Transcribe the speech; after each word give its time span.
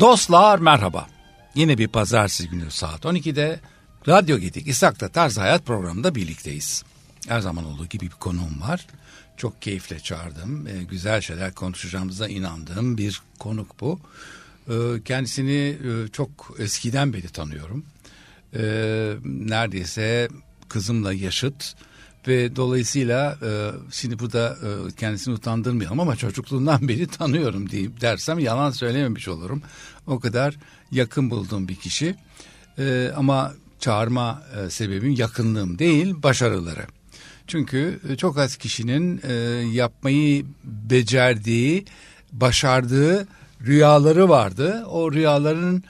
Dostlar 0.00 0.58
merhaba. 0.58 1.06
Yine 1.54 1.78
bir 1.78 1.88
pazartesi 1.88 2.48
günü 2.48 2.70
saat 2.70 3.04
12'de 3.04 3.60
Radyo 4.08 4.38
Gedik 4.38 4.68
İshak'ta 4.68 5.08
Tarz 5.08 5.38
Hayat 5.38 5.66
programında 5.66 6.14
birlikteyiz. 6.14 6.84
Her 7.28 7.40
zaman 7.40 7.64
olduğu 7.64 7.86
gibi 7.86 8.06
bir 8.06 8.10
konuğum 8.10 8.60
var. 8.60 8.86
Çok 9.36 9.62
keyifle 9.62 10.00
çağırdım. 10.00 10.66
E, 10.66 10.82
güzel 10.82 11.20
şeyler 11.20 11.54
konuşacağımıza 11.54 12.28
inandığım 12.28 12.98
bir 12.98 13.22
konuk 13.38 13.80
bu. 13.80 14.00
E, 14.68 14.74
kendisini 15.04 15.78
e, 15.84 16.08
çok 16.12 16.30
eskiden 16.58 17.12
beri 17.12 17.28
tanıyorum. 17.28 17.84
E, 18.54 18.62
neredeyse 19.24 20.28
kızımla 20.68 21.12
yaşıt 21.12 21.74
ve 22.28 22.56
dolayısıyla 22.56 23.38
e, 23.42 23.70
şimdi 23.90 24.18
burada 24.18 24.56
e, 24.62 24.92
kendisini 24.96 25.34
utandırmayalım 25.34 26.00
ama 26.00 26.16
çocukluğundan 26.16 26.88
beri 26.88 27.06
tanıyorum 27.06 27.70
deyip 27.70 28.00
dersem 28.00 28.38
yalan 28.38 28.70
söylememiş 28.70 29.28
olurum. 29.28 29.62
O 30.06 30.20
kadar 30.20 30.56
yakın 30.90 31.30
bulduğum 31.30 31.68
bir 31.68 31.76
kişi 31.76 32.14
e, 32.78 33.12
ama 33.16 33.52
çağırma 33.78 34.42
e, 34.56 34.70
sebebim 34.70 35.12
yakınlığım 35.12 35.78
değil 35.78 36.14
başarıları. 36.22 36.86
Çünkü 37.46 38.00
e, 38.08 38.16
çok 38.16 38.38
az 38.38 38.56
kişinin 38.56 39.20
e, 39.28 39.32
yapmayı 39.72 40.46
becerdiği, 40.64 41.84
başardığı 42.32 43.28
rüyaları 43.66 44.28
vardı. 44.28 44.84
O 44.90 45.12
rüyaların 45.12 45.84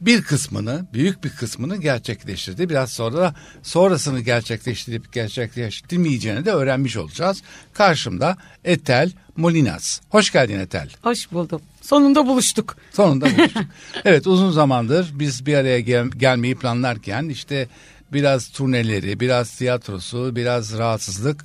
bir 0.00 0.22
kısmını, 0.22 0.86
büyük 0.92 1.24
bir 1.24 1.30
kısmını 1.30 1.76
gerçekleştirdi. 1.76 2.68
Biraz 2.68 2.90
sonra 2.90 3.34
sonrasını 3.62 4.20
gerçekleştirip 4.20 5.12
gerçekleştirmeyeceğini 5.12 6.44
de 6.44 6.52
öğrenmiş 6.52 6.96
olacağız. 6.96 7.42
Karşımda 7.72 8.36
Etel 8.64 9.12
Molinas. 9.36 10.00
Hoş 10.08 10.32
geldin 10.32 10.58
Etel. 10.58 10.90
Hoş 11.02 11.32
buldum. 11.32 11.60
Sonunda 11.82 12.26
buluştuk. 12.26 12.76
Sonunda 12.92 13.26
buluştuk. 13.38 13.62
evet 14.04 14.26
uzun 14.26 14.50
zamandır 14.50 15.10
biz 15.14 15.46
bir 15.46 15.54
araya 15.54 15.80
gel- 15.80 16.10
gelmeyi 16.10 16.54
planlarken 16.54 17.28
işte 17.28 17.68
biraz 18.12 18.48
turneleri, 18.48 19.20
biraz 19.20 19.56
tiyatrosu, 19.56 20.36
biraz 20.36 20.78
rahatsızlık 20.78 21.44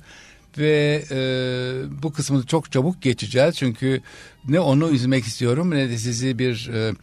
ve 0.58 1.04
e, 1.10 1.16
bu 2.02 2.12
kısmını 2.12 2.46
çok 2.46 2.72
çabuk 2.72 3.02
geçeceğiz. 3.02 3.56
Çünkü 3.56 4.00
ne 4.48 4.60
onu 4.60 4.90
üzmek 4.90 5.24
istiyorum 5.24 5.70
ne 5.70 5.88
de 5.90 5.98
sizi 5.98 6.38
bir 6.38 6.70
e, 6.74 6.94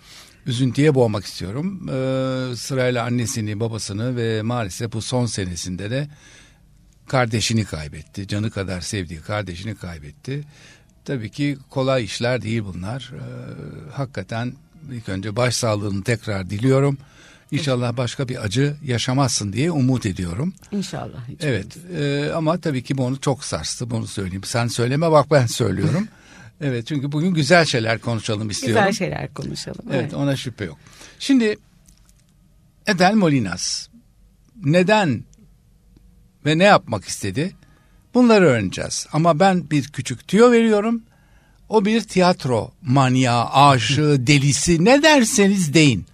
üzüntüye 0.45 0.95
boğmak 0.95 1.25
istiyorum. 1.25 1.89
E, 1.89 2.55
sırayla 2.55 3.05
annesini, 3.05 3.59
babasını 3.59 4.15
ve 4.15 4.41
maalesef 4.41 4.93
bu 4.93 5.01
son 5.01 5.25
senesinde 5.25 5.91
de 5.91 6.07
kardeşini 7.07 7.65
kaybetti. 7.65 8.27
Canı 8.27 8.51
kadar 8.51 8.81
sevdiği 8.81 9.21
kardeşini 9.21 9.75
kaybetti. 9.75 10.43
Tabii 11.05 11.29
ki 11.29 11.57
kolay 11.69 12.03
işler 12.03 12.41
değil 12.41 12.63
bunlar. 12.65 13.11
E, 13.13 13.23
hakikaten 13.91 14.53
ilk 14.91 15.09
önce 15.09 15.35
başsağlığını 15.35 16.03
tekrar 16.03 16.49
diliyorum. 16.49 16.97
İnşallah 17.51 17.97
başka 17.97 18.27
bir 18.27 18.43
acı 18.43 18.75
yaşamazsın 18.85 19.53
diye 19.53 19.71
umut 19.71 20.05
ediyorum. 20.05 20.53
İnşallah. 20.71 21.19
Evet 21.39 21.77
e, 21.99 22.31
ama 22.35 22.57
tabii 22.57 22.83
ki 22.83 22.97
bunu 22.97 23.19
çok 23.19 23.43
sarstı 23.43 23.89
bunu 23.89 24.07
söyleyeyim. 24.07 24.43
Sen 24.43 24.67
söyleme 24.67 25.11
bak 25.11 25.31
ben 25.31 25.45
söylüyorum. 25.45 26.07
evet 26.61 26.87
çünkü 26.87 27.11
bugün 27.11 27.33
güzel 27.33 27.65
şeyler 27.65 27.99
konuşalım 27.99 28.49
istiyorum. 28.49 28.85
Güzel 28.87 28.93
şeyler 28.93 29.33
konuşalım. 29.33 29.85
Evet, 29.89 29.99
evet 30.01 30.13
ona 30.13 30.35
şüphe 30.35 30.65
yok. 30.65 30.77
Şimdi 31.19 31.57
Edel 32.87 33.13
Molinas 33.13 33.87
neden 34.63 35.23
ve 36.45 36.57
ne 36.57 36.63
yapmak 36.63 37.05
istedi? 37.05 37.51
Bunları 38.13 38.45
öğreneceğiz. 38.45 39.07
Ama 39.13 39.39
ben 39.39 39.69
bir 39.69 39.87
küçük 39.87 40.27
tüyo 40.27 40.51
veriyorum. 40.51 41.01
O 41.69 41.85
bir 41.85 42.01
tiyatro 42.01 42.71
manyağı, 42.81 43.45
aşığı, 43.45 44.15
delisi 44.27 44.85
ne 44.85 45.03
derseniz 45.03 45.73
deyin. 45.73 46.05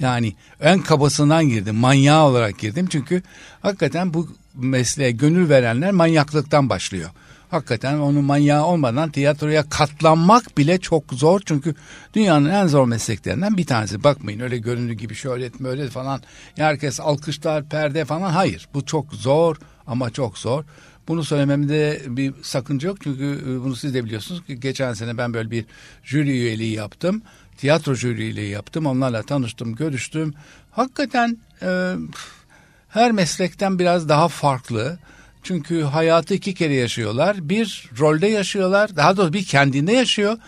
Yani 0.00 0.34
en 0.60 0.82
kabasından 0.82 1.48
girdim, 1.48 1.76
manyağı 1.76 2.24
olarak 2.24 2.58
girdim. 2.58 2.86
Çünkü 2.90 3.22
hakikaten 3.62 4.14
bu 4.14 4.28
mesleğe 4.54 5.10
gönül 5.10 5.48
verenler 5.48 5.90
manyaklıktan 5.90 6.68
başlıyor. 6.68 7.10
Hakikaten 7.52 7.98
onun 7.98 8.24
manyağı 8.24 8.64
olmadan 8.64 9.10
tiyatroya 9.10 9.68
katlanmak 9.68 10.58
bile 10.58 10.78
çok 10.80 11.04
zor. 11.12 11.40
Çünkü 11.46 11.74
dünyanın 12.14 12.50
en 12.50 12.66
zor 12.66 12.86
mesleklerinden 12.86 13.56
bir 13.56 13.66
tanesi. 13.66 14.04
Bakmayın 14.04 14.40
öyle 14.40 14.58
göründüğü 14.58 14.92
gibi 14.92 15.14
etme 15.40 15.68
öyle 15.68 15.88
falan. 15.88 16.22
Herkes 16.56 17.00
alkışlar, 17.00 17.68
perde 17.68 18.04
falan. 18.04 18.30
Hayır 18.30 18.68
bu 18.74 18.86
çok 18.86 19.14
zor 19.14 19.56
ama 19.86 20.10
çok 20.10 20.38
zor. 20.38 20.64
Bunu 21.08 21.24
söylememde 21.24 22.02
bir 22.06 22.34
sakınca 22.42 22.88
yok. 22.88 22.98
Çünkü 23.02 23.42
bunu 23.64 23.76
siz 23.76 23.94
de 23.94 24.04
biliyorsunuz 24.04 24.44
ki 24.46 24.60
geçen 24.60 24.92
sene 24.92 25.18
ben 25.18 25.34
böyle 25.34 25.50
bir 25.50 25.64
jüri 26.02 26.30
üyeliği 26.30 26.74
yaptım 26.74 27.22
tiyatro 27.62 27.94
jüriyle 27.94 28.42
yaptım. 28.42 28.86
Onlarla 28.86 29.22
tanıştım, 29.22 29.74
görüştüm. 29.74 30.34
Hakikaten 30.70 31.38
e, 31.62 31.94
her 32.88 33.12
meslekten 33.12 33.78
biraz 33.78 34.08
daha 34.08 34.28
farklı. 34.28 34.98
Çünkü 35.42 35.82
hayatı 35.82 36.34
iki 36.34 36.54
kere 36.54 36.74
yaşıyorlar. 36.74 37.48
Bir 37.48 37.90
rolde 37.98 38.26
yaşıyorlar. 38.26 38.96
Daha 38.96 39.16
doğrusu 39.16 39.32
bir 39.32 39.44
kendinde 39.44 39.92
yaşıyor. 39.92 40.38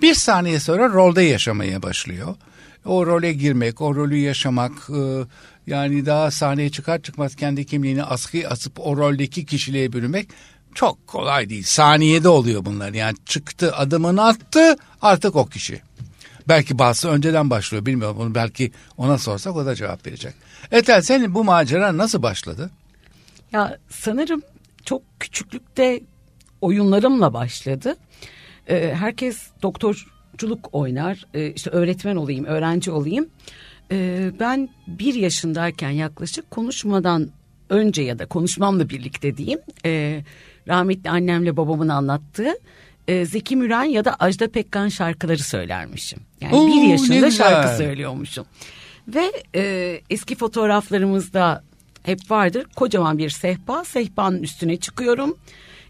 Bir 0.00 0.14
saniye 0.14 0.60
sonra 0.60 0.88
rolde 0.88 1.22
yaşamaya 1.22 1.82
başlıyor. 1.82 2.34
O 2.84 3.06
role 3.06 3.32
girmek, 3.32 3.80
o 3.80 3.94
rolü 3.94 4.16
yaşamak, 4.16 4.72
e, 4.90 5.24
yani 5.66 6.06
daha 6.06 6.30
sahneye 6.30 6.70
çıkar 6.70 7.02
çıkmaz 7.02 7.36
kendi 7.36 7.66
kimliğini 7.66 8.04
askıya 8.04 8.50
asıp 8.50 8.80
o 8.80 8.96
roldeki 8.96 9.46
kişiliğe 9.46 9.92
bürünmek 9.92 10.28
çok 10.74 11.06
kolay 11.06 11.50
değil. 11.50 11.62
Saniyede 11.62 12.28
oluyor 12.28 12.64
bunlar. 12.64 12.92
Yani 12.94 13.16
çıktı, 13.26 13.76
adımını 13.76 14.26
attı, 14.26 14.76
artık 15.02 15.36
o 15.36 15.46
kişi. 15.46 15.80
Belki 16.48 16.78
bazısı 16.78 17.08
önceden 17.08 17.50
başlıyor 17.50 17.86
bilmiyorum. 17.86 18.16
Bunu 18.18 18.34
belki 18.34 18.72
ona 18.96 19.18
sorsak 19.18 19.56
o 19.56 19.66
da 19.66 19.74
cevap 19.74 20.06
verecek. 20.06 20.34
Etel 20.70 21.02
senin 21.02 21.34
bu 21.34 21.44
macera 21.44 21.96
nasıl 21.96 22.22
başladı? 22.22 22.70
Ya 23.54 23.78
sanırım 23.88 24.42
çok 24.84 25.02
küçüklükte 25.20 26.00
oyunlarımla 26.60 27.34
başladı. 27.34 27.96
Ee, 28.68 28.94
herkes 28.94 29.46
doktorculuk 29.62 30.68
oynar. 30.72 31.26
Ee, 31.34 31.50
işte 31.50 31.70
öğretmen 31.70 32.16
olayım, 32.16 32.44
öğrenci 32.44 32.90
olayım. 32.90 33.28
Ee, 33.92 34.30
ben 34.40 34.68
bir 34.86 35.14
yaşındayken 35.14 35.90
yaklaşık 35.90 36.50
konuşmadan 36.50 37.30
önce 37.70 38.02
ya 38.02 38.18
da 38.18 38.26
konuşmamla 38.26 38.88
birlikte 38.88 39.36
diyeyim. 39.36 39.60
E, 39.84 40.22
rahmetli 40.68 41.10
annemle 41.10 41.56
babamın 41.56 41.88
anlattığı 41.88 42.52
e, 43.08 43.26
Zeki 43.26 43.56
Müren 43.56 43.84
ya 43.84 44.04
da 44.04 44.14
Ajda 44.18 44.48
Pekkan 44.48 44.88
şarkıları 44.88 45.42
söylermişim. 45.42 46.20
Yani 46.40 46.54
Oo, 46.54 46.66
bir 46.66 46.82
yaşında 46.82 47.30
şarkı 47.30 47.76
söylüyormuşum. 47.76 48.46
Ve 49.08 49.32
e, 49.54 50.00
eski 50.10 50.34
fotoğraflarımızda 50.34 51.64
hep 52.04 52.30
vardır. 52.30 52.66
Kocaman 52.76 53.18
bir 53.18 53.30
sehpa, 53.30 53.84
sehpanın 53.84 54.42
üstüne 54.42 54.76
çıkıyorum. 54.76 55.38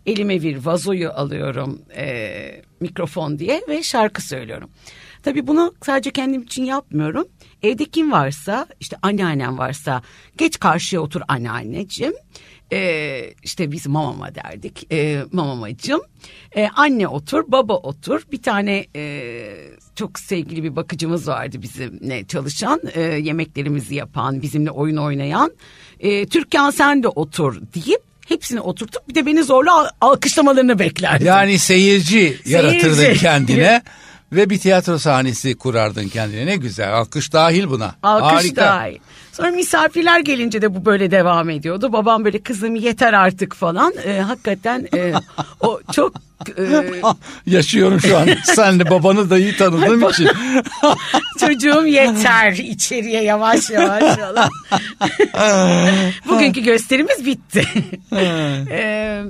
Elime 0.07 0.43
bir 0.43 0.57
vazoyu 0.57 1.11
alıyorum 1.11 1.83
e, 1.97 2.63
mikrofon 2.81 3.39
diye 3.39 3.63
ve 3.69 3.83
şarkı 3.83 4.23
söylüyorum. 4.23 4.71
Tabii 5.23 5.47
bunu 5.47 5.75
sadece 5.83 6.11
kendim 6.11 6.43
için 6.43 6.65
yapmıyorum. 6.65 7.29
Evde 7.65 7.85
kim 7.85 8.13
varsa 8.13 8.67
işte 8.81 8.97
anneannem 9.03 9.59
varsa 9.59 10.03
geç 10.39 10.61
karşıya 10.61 11.03
otur 11.03 11.21
anneanneciğim. 11.29 12.15
Ee, 12.73 13.35
işte 13.43 13.73
biz 13.73 13.87
mamama 13.87 14.35
derdik 14.35 14.87
ee, 14.93 15.23
mamamacığım 15.33 16.01
ee, 16.57 16.69
anne 16.77 17.09
otur 17.09 17.45
baba 17.49 17.77
otur 17.77 18.23
bir 18.33 18.43
tane 18.43 18.87
e, 18.97 19.43
çok 19.97 20.19
sevgili 20.19 20.63
bir 20.63 20.77
bakıcımız 20.77 21.29
vardı 21.29 21.63
bizimle 21.63 22.27
çalışan 22.27 22.81
e, 22.95 23.01
yemeklerimizi 23.01 23.95
yapan 23.95 24.43
bizimle 24.43 24.71
oyun 24.71 24.97
oynayan 24.97 25.53
e, 26.01 26.27
Türkan 26.27 26.71
sen 26.71 27.03
de 27.03 27.09
otur 27.09 27.61
deyip 27.75 28.01
hepsini 28.29 28.61
oturtup 28.61 29.09
bir 29.09 29.15
de 29.15 29.27
beni 29.27 29.45
zorla 29.45 29.91
alkışlamalarını 30.01 30.79
beklerdim. 30.79 31.27
Yani 31.27 31.59
seyirci, 31.59 32.11
seyirci. 32.11 32.53
yaratırdın 32.53 33.15
kendine. 33.15 33.83
Ve 34.35 34.51
bir 34.51 34.59
tiyatro 34.59 34.99
sahnesi 34.99 35.55
kurardın 35.55 36.09
kendine. 36.09 36.47
Ne 36.47 36.57
güzel. 36.57 36.95
Alkış 36.95 37.33
dahil 37.33 37.71
buna. 37.71 37.95
Alkış 38.03 38.33
Harika. 38.33 38.63
dahil. 38.63 38.99
Sonra 39.33 39.51
misafirler 39.51 40.21
gelince 40.21 40.63
de 40.63 40.75
bu 40.75 40.85
böyle 40.85 41.11
devam 41.11 41.51
ediyordu. 41.51 41.93
Babam 41.93 42.25
böyle 42.25 42.43
kızım 42.43 42.75
yeter 42.75 43.13
artık 43.13 43.55
falan. 43.55 43.95
Ee, 44.05 44.21
hakikaten 44.21 44.89
e, 44.95 45.13
o 45.61 45.81
çok 45.93 46.13
e... 46.59 46.63
yaşıyorum 47.47 48.01
şu 48.01 48.19
an. 48.19 48.29
Sen 48.45 48.81
de 48.81 48.91
babanı 48.91 49.31
da 49.31 49.39
iyi 49.39 49.57
tanıdığım 49.57 50.09
için. 50.09 50.29
Çocuğum 51.41 51.87
yeter 51.87 52.53
içeriye 52.53 53.23
yavaş 53.23 53.71
yavaş 53.71 54.17
falan. 54.19 54.51
Bugünkü 56.29 56.61
gösterimiz 56.61 57.27
bitti. 57.27 57.65
ee, 58.71 59.23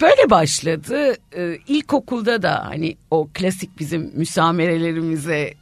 böyle 0.00 0.30
başladı. 0.30 1.14
Ee, 1.36 1.58
ilkokulda 1.68 2.42
da 2.42 2.64
hani 2.66 2.96
o 3.10 3.28
klasik 3.34 3.78
bizim 3.78 4.12
müsamerelerimize 4.14 5.54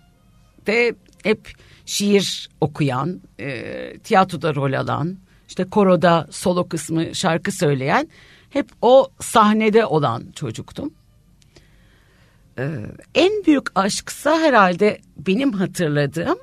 de 0.67 0.95
hep 1.23 1.53
şiir 1.87 2.49
okuyan, 2.61 3.21
e, 3.41 3.99
tiyatroda 3.99 4.55
rol 4.55 4.73
alan, 4.73 5.17
işte 5.49 5.65
koroda 5.65 6.27
solo 6.31 6.69
kısmı 6.69 7.15
şarkı 7.15 7.53
söyleyen 7.53 8.09
hep 8.51 8.69
o 8.83 9.09
sahnede 9.21 9.87
olan 9.87 10.25
çocuktum. 10.35 10.93
Ee, 12.59 12.71
en 13.15 13.45
büyük 13.47 13.67
aşksa 13.75 14.39
herhalde 14.39 15.01
benim 15.17 15.53
hatırladığım 15.53 16.39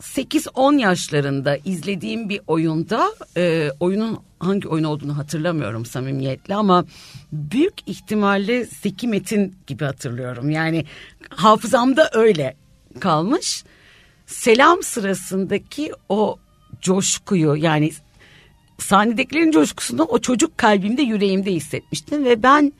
8-10 0.00 0.80
yaşlarında 0.80 1.56
izlediğim 1.56 2.28
bir 2.28 2.40
oyunda 2.46 3.12
e, 3.36 3.70
oyunun 3.80 4.18
hangi 4.38 4.68
oyun 4.68 4.84
olduğunu 4.84 5.18
hatırlamıyorum 5.18 5.86
samimiyetle 5.86 6.54
ama 6.54 6.84
büyük 7.32 7.88
ihtimalle 7.88 8.64
Zeki 8.64 9.08
Metin 9.08 9.54
gibi 9.66 9.84
hatırlıyorum. 9.84 10.50
Yani 10.50 10.84
hafızamda 11.28 12.10
öyle 12.12 12.56
kalmış. 13.00 13.64
Selam 14.26 14.82
sırasındaki 14.82 15.92
o 16.08 16.38
coşkuyu 16.80 17.56
yani 17.56 17.90
sahnedekilerin 18.78 19.50
coşkusunu 19.50 20.02
o 20.02 20.18
çocuk 20.18 20.58
kalbimde 20.58 21.02
yüreğimde 21.02 21.52
hissetmiştim 21.52 22.24
ve 22.24 22.42
ben 22.42 22.72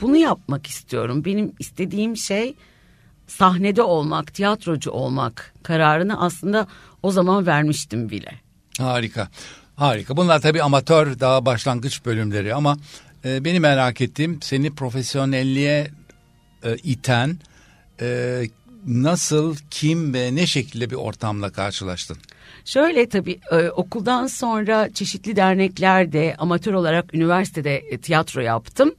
bunu 0.00 0.16
yapmak 0.16 0.66
istiyorum. 0.66 1.24
Benim 1.24 1.52
istediğim 1.58 2.16
şey 2.16 2.54
sahnede 3.28 3.82
olmak, 3.82 4.34
tiyatrocu 4.34 4.90
olmak 4.90 5.54
kararını 5.62 6.20
aslında 6.20 6.66
o 7.02 7.10
zaman 7.10 7.46
vermiştim 7.46 8.10
bile. 8.10 8.32
Harika. 8.78 9.28
Harika. 9.76 10.16
Bunlar 10.16 10.40
tabii 10.40 10.62
amatör 10.62 11.20
daha 11.20 11.46
başlangıç 11.46 12.04
bölümleri 12.04 12.54
ama 12.54 12.76
e, 13.24 13.44
beni 13.44 13.60
merak 13.60 14.00
ettiğim 14.00 14.42
seni 14.42 14.74
profesyonelliğe 14.74 15.90
e, 16.62 16.76
iten 16.76 17.38
e, 18.00 18.40
nasıl, 18.86 19.56
kim 19.70 20.14
ve 20.14 20.34
ne 20.34 20.46
şekilde 20.46 20.90
bir 20.90 20.96
ortamla 20.96 21.50
karşılaştın? 21.50 22.16
Şöyle 22.64 23.08
tabii 23.08 23.40
e, 23.50 23.68
okuldan 23.68 24.26
sonra 24.26 24.92
çeşitli 24.94 25.36
derneklerde 25.36 26.34
amatör 26.38 26.72
olarak 26.72 27.14
üniversitede 27.14 27.76
e, 27.76 27.98
tiyatro 27.98 28.40
yaptım. 28.40 28.94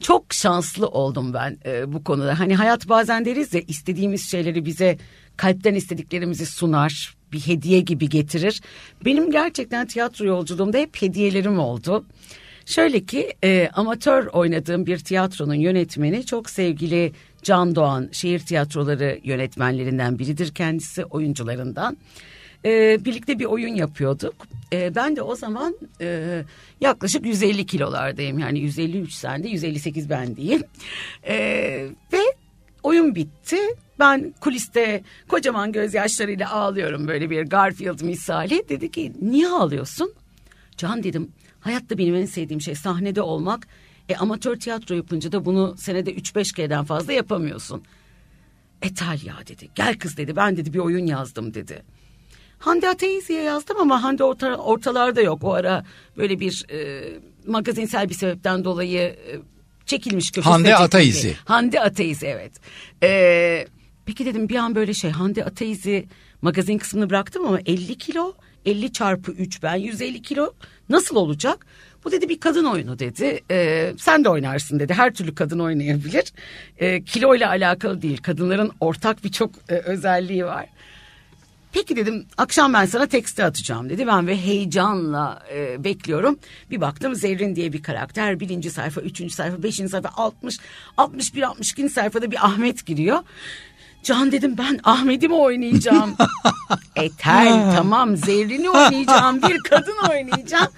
Çok 0.00 0.34
şanslı 0.34 0.88
oldum 0.88 1.34
ben 1.34 1.58
e, 1.66 1.92
bu 1.92 2.04
konuda. 2.04 2.38
Hani 2.38 2.54
hayat 2.56 2.88
bazen 2.88 3.24
deriz 3.24 3.54
ya 3.54 3.60
istediğimiz 3.68 4.30
şeyleri 4.30 4.64
bize 4.64 4.98
kalpten 5.36 5.74
istediklerimizi 5.74 6.46
sunar, 6.46 7.16
bir 7.32 7.40
hediye 7.40 7.80
gibi 7.80 8.08
getirir. 8.08 8.60
Benim 9.04 9.30
gerçekten 9.30 9.86
tiyatro 9.86 10.24
yolculuğumda 10.24 10.78
hep 10.78 11.02
hediyelerim 11.02 11.58
oldu. 11.58 12.04
Şöyle 12.66 13.04
ki 13.04 13.32
e, 13.44 13.70
amatör 13.74 14.26
oynadığım 14.26 14.86
bir 14.86 14.98
tiyatronun 14.98 15.54
yönetmeni 15.54 16.26
çok 16.26 16.50
sevgili 16.50 17.12
Can 17.42 17.74
Doğan 17.74 18.08
şehir 18.12 18.38
tiyatroları 18.38 19.20
yönetmenlerinden 19.24 20.18
biridir 20.18 20.54
kendisi 20.54 21.04
oyuncularından. 21.04 21.96
E, 22.66 23.04
birlikte 23.04 23.38
bir 23.38 23.44
oyun 23.44 23.74
yapıyorduk. 23.74 24.34
E, 24.72 24.94
ben 24.94 25.16
de 25.16 25.22
o 25.22 25.34
zaman 25.34 25.76
e, 26.00 26.42
yaklaşık 26.80 27.26
150 27.26 27.66
kilolardayım 27.66 28.38
yani 28.38 28.58
153 28.58 29.12
sende 29.12 29.48
158 29.48 30.10
ben 30.10 30.36
diyeyim. 30.36 30.62
E, 31.28 31.36
ve 32.12 32.20
oyun 32.82 33.14
bitti. 33.14 33.56
Ben 33.98 34.34
kuliste 34.40 35.02
kocaman 35.28 35.72
gözyaşlarıyla 35.72 36.52
ağlıyorum 36.52 37.08
böyle 37.08 37.30
bir 37.30 37.42
Garfield 37.42 38.00
misali. 38.00 38.68
Dedi 38.68 38.90
ki 38.90 39.12
niye 39.22 39.48
ağlıyorsun? 39.48 40.12
Can 40.76 41.02
dedim 41.02 41.32
hayatta 41.60 41.98
benim 41.98 42.14
en 42.14 42.26
sevdiğim 42.26 42.60
şey 42.60 42.74
sahnede 42.74 43.22
olmak. 43.22 43.68
E 44.08 44.16
amatör 44.16 44.56
tiyatro 44.56 44.94
yapınca 44.94 45.32
da 45.32 45.44
bunu 45.44 45.74
senede 45.78 46.14
3-5 46.14 46.56
kereden 46.56 46.84
fazla 46.84 47.12
yapamıyorsun. 47.12 47.82
Etal 48.82 49.18
ya 49.24 49.36
dedi. 49.46 49.68
Gel 49.74 49.98
kız 49.98 50.16
dedi. 50.16 50.36
Ben 50.36 50.56
dedi 50.56 50.74
bir 50.74 50.78
oyun 50.78 51.06
yazdım 51.06 51.54
dedi. 51.54 51.82
Hande 52.58 52.88
Ateizi'ye 52.88 53.42
yazdım 53.42 53.76
ama 53.80 54.02
Hande 54.02 54.24
orta, 54.24 54.56
ortalarda 54.56 55.22
yok. 55.22 55.44
O 55.44 55.52
ara 55.52 55.84
böyle 56.16 56.40
bir 56.40 56.64
e, 56.70 57.02
magazinsel 57.46 58.08
bir 58.08 58.14
sebepten 58.14 58.64
dolayı 58.64 59.00
e, 59.00 59.38
çekilmiş 59.86 60.30
köşesine 60.30 60.52
Hande. 60.52 60.76
Ataizi. 60.76 61.36
Hande 61.44 61.80
Ataizi 61.80 62.26
evet. 62.26 62.52
E, 63.02 63.68
peki 64.06 64.26
dedim 64.26 64.48
bir 64.48 64.56
an 64.56 64.74
böyle 64.74 64.94
şey 64.94 65.10
Hande 65.10 65.44
Ataizi 65.44 66.06
magazin 66.42 66.78
kısmını 66.78 67.10
bıraktım 67.10 67.46
ama 67.46 67.60
50 67.66 67.98
kilo 67.98 68.34
50 68.66 68.92
çarpı 68.92 69.32
3 69.32 69.62
ben 69.62 69.76
150 69.76 70.22
kilo 70.22 70.52
nasıl 70.88 71.16
olacak? 71.16 71.66
Bu 72.04 72.12
dedi 72.12 72.28
bir 72.28 72.40
kadın 72.40 72.64
oyunu 72.64 72.98
dedi. 72.98 73.40
E, 73.50 73.92
sen 73.98 74.24
de 74.24 74.28
oynarsın 74.28 74.80
dedi. 74.80 74.94
Her 74.94 75.14
türlü 75.14 75.34
kadın 75.34 75.58
oynayabilir. 75.58 76.32
E, 76.78 77.02
kilo 77.02 77.34
ile 77.34 77.46
alakalı 77.46 78.02
değil. 78.02 78.22
Kadınların 78.22 78.72
ortak 78.80 79.24
birçok 79.24 79.50
e, 79.68 79.74
özelliği 79.74 80.44
var. 80.44 80.66
Peki 81.76 81.96
dedim 81.96 82.26
akşam 82.36 82.72
ben 82.72 82.86
sana 82.86 83.06
tekste 83.06 83.44
atacağım 83.44 83.90
dedi. 83.90 84.06
Ben 84.06 84.26
ve 84.26 84.36
heyecanla 84.36 85.42
e, 85.54 85.84
bekliyorum. 85.84 86.38
Bir 86.70 86.80
baktım 86.80 87.14
Zerrin 87.14 87.56
diye 87.56 87.72
bir 87.72 87.82
karakter. 87.82 88.40
Birinci 88.40 88.70
sayfa, 88.70 89.00
üçüncü 89.00 89.34
sayfa, 89.34 89.62
beşinci 89.62 89.88
sayfa, 89.88 90.10
altmış, 90.16 90.58
altmış 90.96 91.34
bir, 91.34 91.42
altmış 91.42 91.72
ikinci 91.72 91.92
sayfada 91.92 92.30
bir 92.30 92.46
Ahmet 92.46 92.86
giriyor. 92.86 93.18
Can 94.02 94.32
dedim 94.32 94.58
ben 94.58 94.80
Ahmet'i 94.84 95.28
mi 95.28 95.34
oynayacağım? 95.34 96.16
Etel 96.96 97.76
tamam 97.76 98.16
Zerrin'i 98.16 98.70
oynayacağım 98.70 99.42
bir 99.42 99.58
kadın 99.58 99.96
oynayacağım. 100.10 100.68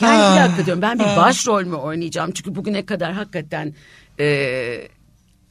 Yani 0.00 0.36
bir 0.36 0.44
dakika 0.44 0.66
diyorum 0.66 0.82
ben 0.82 0.98
bir 0.98 1.16
başrol 1.16 1.64
mü 1.64 1.76
oynayacağım? 1.76 2.30
Çünkü 2.30 2.54
bugüne 2.54 2.86
kadar 2.86 3.12
hakikaten 3.12 3.74
e, 4.20 4.88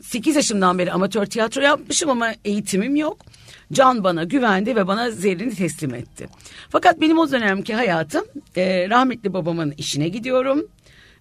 8 0.01 0.35
yaşımdan 0.35 0.79
beri 0.79 0.91
amatör 0.91 1.25
tiyatro 1.25 1.61
yapmışım 1.61 2.09
ama 2.09 2.33
eğitimim 2.45 2.95
yok. 2.95 3.17
Can 3.73 4.03
bana 4.03 4.23
güvendi 4.23 4.75
ve 4.75 4.88
bana 4.88 5.12
zerrini 5.12 5.56
teslim 5.56 5.95
etti. 5.95 6.27
Fakat 6.69 7.01
benim 7.01 7.17
o 7.17 7.31
dönemki 7.31 7.73
hayatım 7.73 8.25
e, 8.57 8.89
rahmetli 8.89 9.33
babamın 9.33 9.73
işine 9.77 10.07
gidiyorum. 10.07 10.67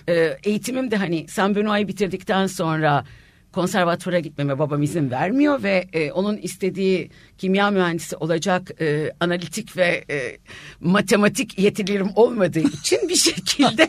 E, 0.08 0.38
eğitimim 0.44 0.91
de 0.91 0.96
hani 0.96 1.29
San 1.29 1.55
Benoît'ı 1.55 1.88
bitirdikten 1.88 2.46
sonra 2.46 3.05
konservatuvara 3.55 4.19
gitmeme 4.19 4.59
babam 4.59 4.83
izin 4.83 5.11
vermiyor 5.11 5.62
ve 5.62 5.85
e, 5.93 6.12
onun 6.12 6.37
istediği 6.37 7.11
kimya 7.39 7.71
mühendisi 7.71 8.17
olacak 8.17 8.71
e, 8.81 9.12
analitik 9.21 9.77
ve 9.77 10.05
e, 10.11 10.39
matematik 10.81 11.59
yetilerim 11.59 12.11
olmadığı 12.17 12.59
için 12.61 13.09
bir 13.09 13.17
şekilde 13.17 13.89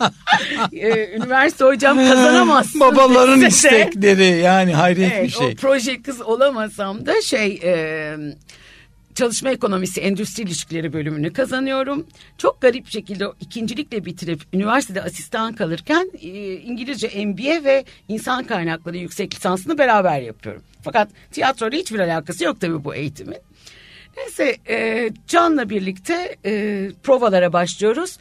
e, 0.74 1.16
üniversite 1.16 1.66
hocam 1.66 1.98
kazanamazsın. 1.98 2.80
Babaların 2.82 3.42
istekleri 3.42 4.40
yani 4.40 4.74
hayret 4.74 5.12
Evet, 5.14 5.24
bir 5.24 5.30
şey. 5.30 5.48
O 5.48 5.56
proje 5.56 6.02
kız 6.02 6.22
olamasam 6.22 7.06
da 7.06 7.22
şey 7.22 7.60
e, 7.64 8.16
çalışma 9.16 9.50
ekonomisi 9.50 10.02
endüstri 10.02 10.44
ilişkileri 10.44 10.94
bölümünü 10.94 11.34
kazanıyorum. 11.34 12.08
Çok 12.38 12.62
garip 12.62 12.88
şekilde 12.88 13.26
ikincilikle 13.42 14.06
bitirip 14.06 14.42
üniversitede 14.54 15.02
asistan 15.02 15.56
kalırken 15.56 16.12
e, 16.22 16.54
İngilizce 16.54 17.26
MBA 17.26 17.64
ve 17.64 17.86
insan 18.08 18.44
kaynakları 18.44 18.98
yüksek 18.98 19.36
lisansını 19.36 19.78
beraber 19.78 20.22
yapıyorum. 20.22 20.62
Fakat 20.82 21.10
tiyatroyla 21.32 21.78
hiçbir 21.78 22.00
alakası 22.00 22.44
yok 22.44 22.62
tabii 22.62 22.84
bu 22.84 22.96
eğitimin. 22.96 23.38
Neyse 24.18 24.58
e, 24.70 25.10
Can'la 25.28 25.70
birlikte 25.70 26.36
e, 26.46 26.92
provalara 27.04 27.54
başlıyoruz 27.54 28.18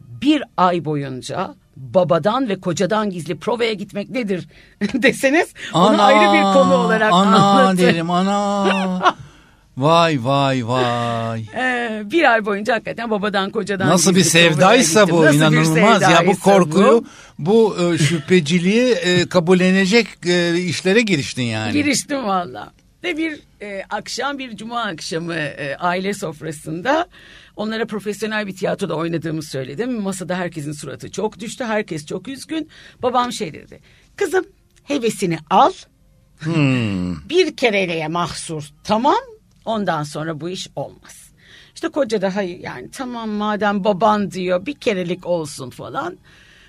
bir 0.00 0.42
ay 0.56 0.84
boyunca 0.84 1.54
babadan 1.76 2.48
ve 2.48 2.60
kocadan 2.60 3.10
gizli 3.10 3.38
provaya 3.38 3.72
gitmek 3.72 4.10
nedir 4.10 4.48
deseniz 4.94 5.54
onu 5.74 6.02
ayrı 6.02 6.32
bir 6.32 6.42
konu 6.42 6.74
olarak 6.74 7.12
ana 7.12 7.36
anlatır. 7.36 7.78
derim 7.78 8.10
ana. 8.10 9.16
Vay 9.76 10.24
vay 10.24 10.68
vay. 10.68 11.40
Ee, 11.56 12.02
bir 12.04 12.32
ay 12.32 12.44
boyunca 12.46 12.74
hakikaten 12.74 13.10
babadan 13.10 13.50
kocadan 13.50 13.88
Nasıl 13.88 14.14
bir 14.14 14.24
sevdaysa 14.24 15.10
bu 15.10 15.24
Nasıl 15.24 15.36
inanılmaz 15.36 16.02
ya 16.02 16.26
bu 16.26 16.40
korkuyu 16.40 17.04
bu, 17.38 17.76
e, 17.80 17.98
şüpheciliği 17.98 18.92
e, 18.92 19.28
kabullenecek 19.28 20.06
e, 20.26 20.58
işlere 20.58 21.00
giriştin 21.00 21.42
yani. 21.42 21.72
Giriştim 21.72 22.24
valla. 22.24 22.72
Ve 23.04 23.16
bir 23.16 23.40
e, 23.62 23.82
akşam 23.90 24.38
bir 24.38 24.56
cuma 24.56 24.82
akşamı 24.82 25.34
e, 25.34 25.76
aile 25.76 26.14
sofrasında 26.14 27.08
onlara 27.56 27.86
profesyonel 27.86 28.46
bir 28.46 28.56
tiyatroda 28.56 28.94
oynadığımı 28.94 29.42
söyledim. 29.42 30.00
Masada 30.00 30.36
herkesin 30.36 30.72
suratı 30.72 31.10
çok 31.10 31.40
düştü. 31.40 31.64
Herkes 31.64 32.06
çok 32.06 32.28
üzgün. 32.28 32.68
Babam 33.02 33.32
şey 33.32 33.52
dedi. 33.54 33.80
Kızım 34.16 34.44
hevesini 34.84 35.38
al. 35.50 35.72
Bir 37.28 37.56
kereliğe 37.56 38.08
mahsur 38.08 38.70
tamam. 38.84 39.35
Ondan 39.66 40.02
sonra 40.02 40.40
bu 40.40 40.48
iş 40.48 40.68
olmaz. 40.76 41.30
İşte 41.74 41.88
koca 41.88 42.22
da 42.22 42.36
hayır 42.36 42.58
yani 42.58 42.90
tamam 42.90 43.28
madem 43.28 43.84
baban 43.84 44.30
diyor 44.30 44.66
bir 44.66 44.74
kerelik 44.74 45.26
olsun 45.26 45.70
falan. 45.70 46.18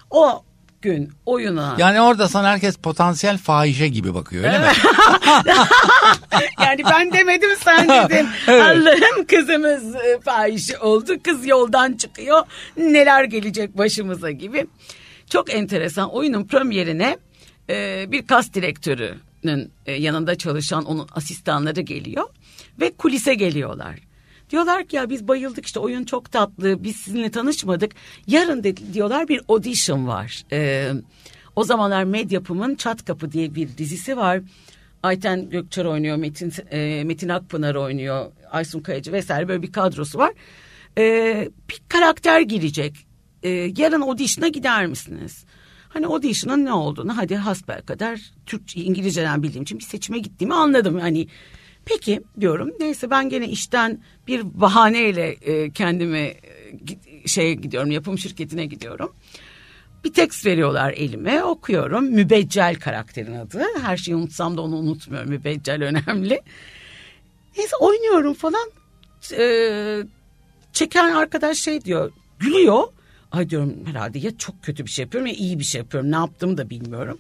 O 0.10 0.44
gün 0.82 1.12
oyuna 1.26 1.76
Yani 1.78 2.02
orada 2.02 2.28
sana 2.28 2.50
herkes 2.50 2.78
potansiyel 2.78 3.38
fahişe 3.38 3.88
gibi 3.88 4.14
bakıyor 4.14 4.44
öyle 4.44 4.60
mi? 4.60 4.66
yani 6.64 6.82
ben 6.92 7.14
demedim 7.14 7.50
sen 7.64 7.90
dedin. 7.90 8.28
Evet. 8.48 8.62
Allah'ım 8.62 9.26
kızımız 9.28 9.96
e, 9.96 10.20
fahişe 10.26 10.80
oldu. 10.80 11.14
Kız 11.24 11.48
yoldan 11.48 11.94
çıkıyor. 11.94 12.42
Neler 12.78 13.24
gelecek 13.24 13.78
başımıza 13.78 14.32
gibi. 14.32 14.68
Çok 15.30 15.54
enteresan. 15.54 16.10
Oyunun 16.14 16.44
premierine 16.48 17.18
e, 17.70 18.06
bir 18.12 18.28
kas 18.28 18.54
direktörünün 18.54 19.72
e, 19.86 19.92
yanında 19.94 20.36
çalışan 20.36 20.86
onun 20.86 21.08
asistanları 21.16 21.82
geliyor. 21.82 22.24
Ve 22.80 22.92
kulise 22.92 23.36
geliyorlar. 23.36 24.00
Diyorlar 24.50 24.88
ki 24.88 24.96
ya 24.96 25.10
biz 25.10 25.28
bayıldık 25.28 25.66
işte 25.66 25.80
oyun 25.80 26.04
çok 26.04 26.32
tatlı 26.32 26.84
biz 26.84 26.96
sizinle 26.96 27.32
tanışmadık. 27.32 27.92
Yarın 28.28 28.64
dedi, 28.64 28.94
diyorlar 28.94 29.28
bir 29.28 29.42
audition 29.48 30.08
var. 30.08 30.44
Ee, 30.52 30.92
O 31.56 31.64
zamanlar 31.64 32.04
Medyapım'ın 32.04 32.76
Çat 32.76 33.06
Kapı 33.06 33.32
diye 33.32 33.56
bir 33.56 33.78
dizisi 33.78 34.18
var. 34.18 34.42
Ayten 35.04 35.50
Gökçer 35.50 35.86
oynuyor, 35.86 36.18
Metin 36.18 36.54
e, 36.72 37.04
Metin 37.04 37.30
Akpınar 37.30 37.76
oynuyor, 37.76 38.32
Aysun 38.52 38.80
Kayacı 38.80 39.12
vesaire 39.12 39.48
böyle 39.48 39.62
bir 39.62 39.72
kadrosu 39.72 40.18
var. 40.18 40.34
E, 40.98 41.50
bir 41.70 41.82
karakter 41.90 42.42
girecek. 42.42 43.08
E, 43.44 43.50
yarın 43.78 44.02
audition'a 44.02 44.48
gider 44.48 44.88
misiniz? 44.88 45.46
Hani 45.90 46.08
audition'ın 46.08 46.66
ne 46.66 46.74
olduğunu 46.74 47.18
hadi 47.18 47.36
hasbel 47.36 47.82
kadar 47.82 48.22
Türkçe, 48.46 48.82
İngilizceden 48.82 49.44
bildiğim 49.44 49.64
için 49.64 49.80
bir 49.80 49.84
seçime 49.84 50.20
gittiğimi 50.20 50.54
anladım. 50.54 51.00
Hani 51.00 51.28
peki 51.88 52.22
diyorum 52.40 52.72
neyse 52.80 53.10
ben 53.10 53.30
gene 53.30 53.48
işten 53.48 54.02
bir 54.28 54.42
bahaneyle 54.62 55.28
e, 55.28 55.72
kendime 55.72 56.20
e, 56.20 56.38
şeye 57.26 57.54
gidiyorum 57.54 57.92
yapım 57.92 58.18
şirketine 58.18 58.66
gidiyorum. 58.66 59.16
Bir 60.04 60.14
tekst 60.14 60.46
veriyorlar 60.46 60.94
elime 60.94 61.44
okuyorum. 61.44 62.06
Mübeccel 62.06 62.76
karakterin 62.76 63.36
adı. 63.36 63.64
Her 63.82 63.98
şeyi 63.98 64.16
unutsam 64.16 64.58
da 64.58 64.62
onu 64.62 64.76
unutmuyorum. 64.76 65.30
Mübeccel 65.30 65.84
önemli. 65.84 66.42
Neyse 67.58 67.76
oynuyorum 67.80 68.34
falan. 68.34 68.72
Ee, 69.38 70.04
çeken 70.74 71.16
arkadaş 71.16 71.58
şey 71.58 71.82
diyor. 71.86 72.12
Gülüyor. 72.40 72.84
Ay 73.32 73.50
diyorum 73.50 73.74
herhalde 73.86 74.20
ya 74.20 74.38
çok 74.38 74.64
kötü 74.64 74.86
bir 74.86 74.92
şey 74.92 75.04
yapıyorum 75.04 75.28
ya 75.28 75.34
iyi 75.34 75.60
bir 75.60 75.64
şey 75.64 75.80
yapıyorum. 75.80 76.12
Ne 76.12 76.16
yaptığımı 76.16 76.58
da 76.58 76.70
bilmiyorum. 76.70 77.20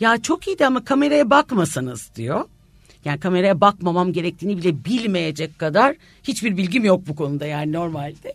Ya 0.00 0.22
çok 0.22 0.46
iyiydi 0.46 0.66
ama 0.66 0.84
kameraya 0.84 1.30
bakmasanız 1.30 2.10
diyor. 2.16 2.44
Yani 3.06 3.20
kameraya 3.20 3.60
bakmamam 3.60 4.12
gerektiğini 4.12 4.56
bile 4.56 4.84
bilmeyecek 4.84 5.58
kadar 5.58 5.96
hiçbir 6.22 6.56
bilgim 6.56 6.84
yok 6.84 7.06
bu 7.06 7.16
konuda 7.16 7.46
yani 7.46 7.72
normalde. 7.72 8.34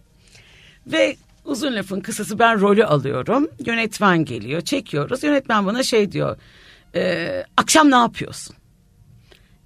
Ve 0.87 1.15
uzun 1.45 1.75
lafın 1.75 1.99
kısası 1.99 2.39
ben 2.39 2.61
rolü 2.61 2.85
alıyorum. 2.85 3.47
Yönetmen 3.65 4.25
geliyor 4.25 4.61
çekiyoruz. 4.61 5.23
Yönetmen 5.23 5.65
bana 5.65 5.83
şey 5.83 6.11
diyor. 6.11 6.37
E, 6.95 7.43
akşam 7.57 7.91
ne 7.91 7.95
yapıyorsun? 7.95 8.55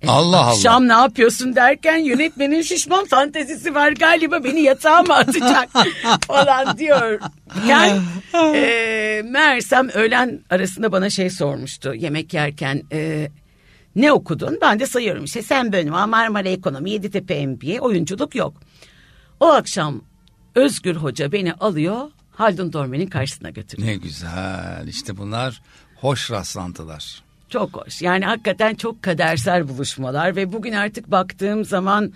E, 0.02 0.08
Allah 0.08 0.38
Allah. 0.38 0.50
Akşam 0.50 0.88
ne 0.88 0.94
yapıyorsun 0.94 1.56
derken 1.56 1.98
yönetmenin 1.98 2.62
şişman 2.62 3.06
fantezisi 3.06 3.76
var 3.76 3.92
galiba 3.92 4.44
beni 4.44 4.62
yatağa 4.62 5.02
mı 5.02 5.16
atacak 5.16 5.70
falan 6.28 6.78
diyor. 6.78 7.20
Yani 7.68 8.02
e, 8.56 9.22
meğersem 9.26 9.90
öğlen 9.90 10.40
arasında 10.50 10.92
bana 10.92 11.10
şey 11.10 11.30
sormuştu 11.30 11.94
yemek 11.94 12.34
yerken 12.34 12.84
e, 12.92 13.30
ne 13.96 14.12
okudun? 14.12 14.58
Ben 14.62 14.80
de 14.80 14.86
sayıyorum 14.86 15.24
işte 15.24 15.42
sen 15.42 15.74
bölüm 15.74 15.92
Marmara 15.92 16.50
Ekonomi 16.50 16.92
Yeditepe 16.92 17.48
MBA 17.48 17.82
oyunculuk 17.82 18.36
yok. 18.36 18.58
O 19.40 19.46
akşam 19.48 20.02
Özgür 20.56 20.96
Hoca 20.96 21.32
beni 21.32 21.54
alıyor 21.54 22.12
Haldun 22.32 22.74
Dorme'nin 22.74 23.08
karşısına 23.08 23.50
götürüyor. 23.50 23.88
Ne 23.88 23.96
güzel 23.96 24.86
işte 24.88 25.18
bunlar 25.18 25.62
hoş 25.96 26.32
rastlantılar. 26.32 27.24
Çok 27.50 27.74
hoş. 27.74 28.02
Yani 28.02 28.26
hakikaten 28.26 28.76
çok 28.76 29.04
kadersel 29.04 29.68
buluşmalar 29.68 30.36
ve 30.36 30.54
bugün 30.54 30.74
artık 30.74 31.12
baktığım 31.12 31.66
zaman 31.66 32.14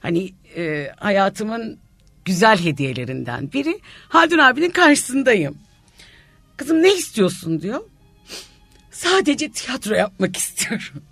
hani 0.00 0.34
e, 0.56 0.88
hayatımın 0.96 1.78
güzel 2.24 2.58
hediyelerinden 2.58 3.52
biri. 3.52 3.80
Haldun 4.08 4.38
abinin 4.38 4.70
karşısındayım. 4.70 5.58
Kızım 6.56 6.82
ne 6.82 6.94
istiyorsun 6.94 7.60
diyor. 7.60 7.80
Sadece 8.90 9.50
tiyatro 9.50 9.94
yapmak 9.94 10.36
istiyorum. 10.36 11.02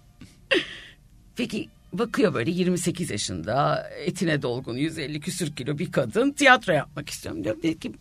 Peki 1.36 1.68
bakıyor 1.92 2.34
böyle 2.34 2.50
28 2.50 3.10
yaşında 3.10 3.90
etine 4.04 4.42
dolgun 4.42 4.76
150 4.76 5.20
küsür 5.20 5.56
kilo 5.56 5.78
bir 5.78 5.92
kadın 5.92 6.30
tiyatro 6.30 6.72
yapmak 6.72 7.10
istiyorum 7.10 7.44
diyor. 7.44 7.56
Dedi 7.62 7.92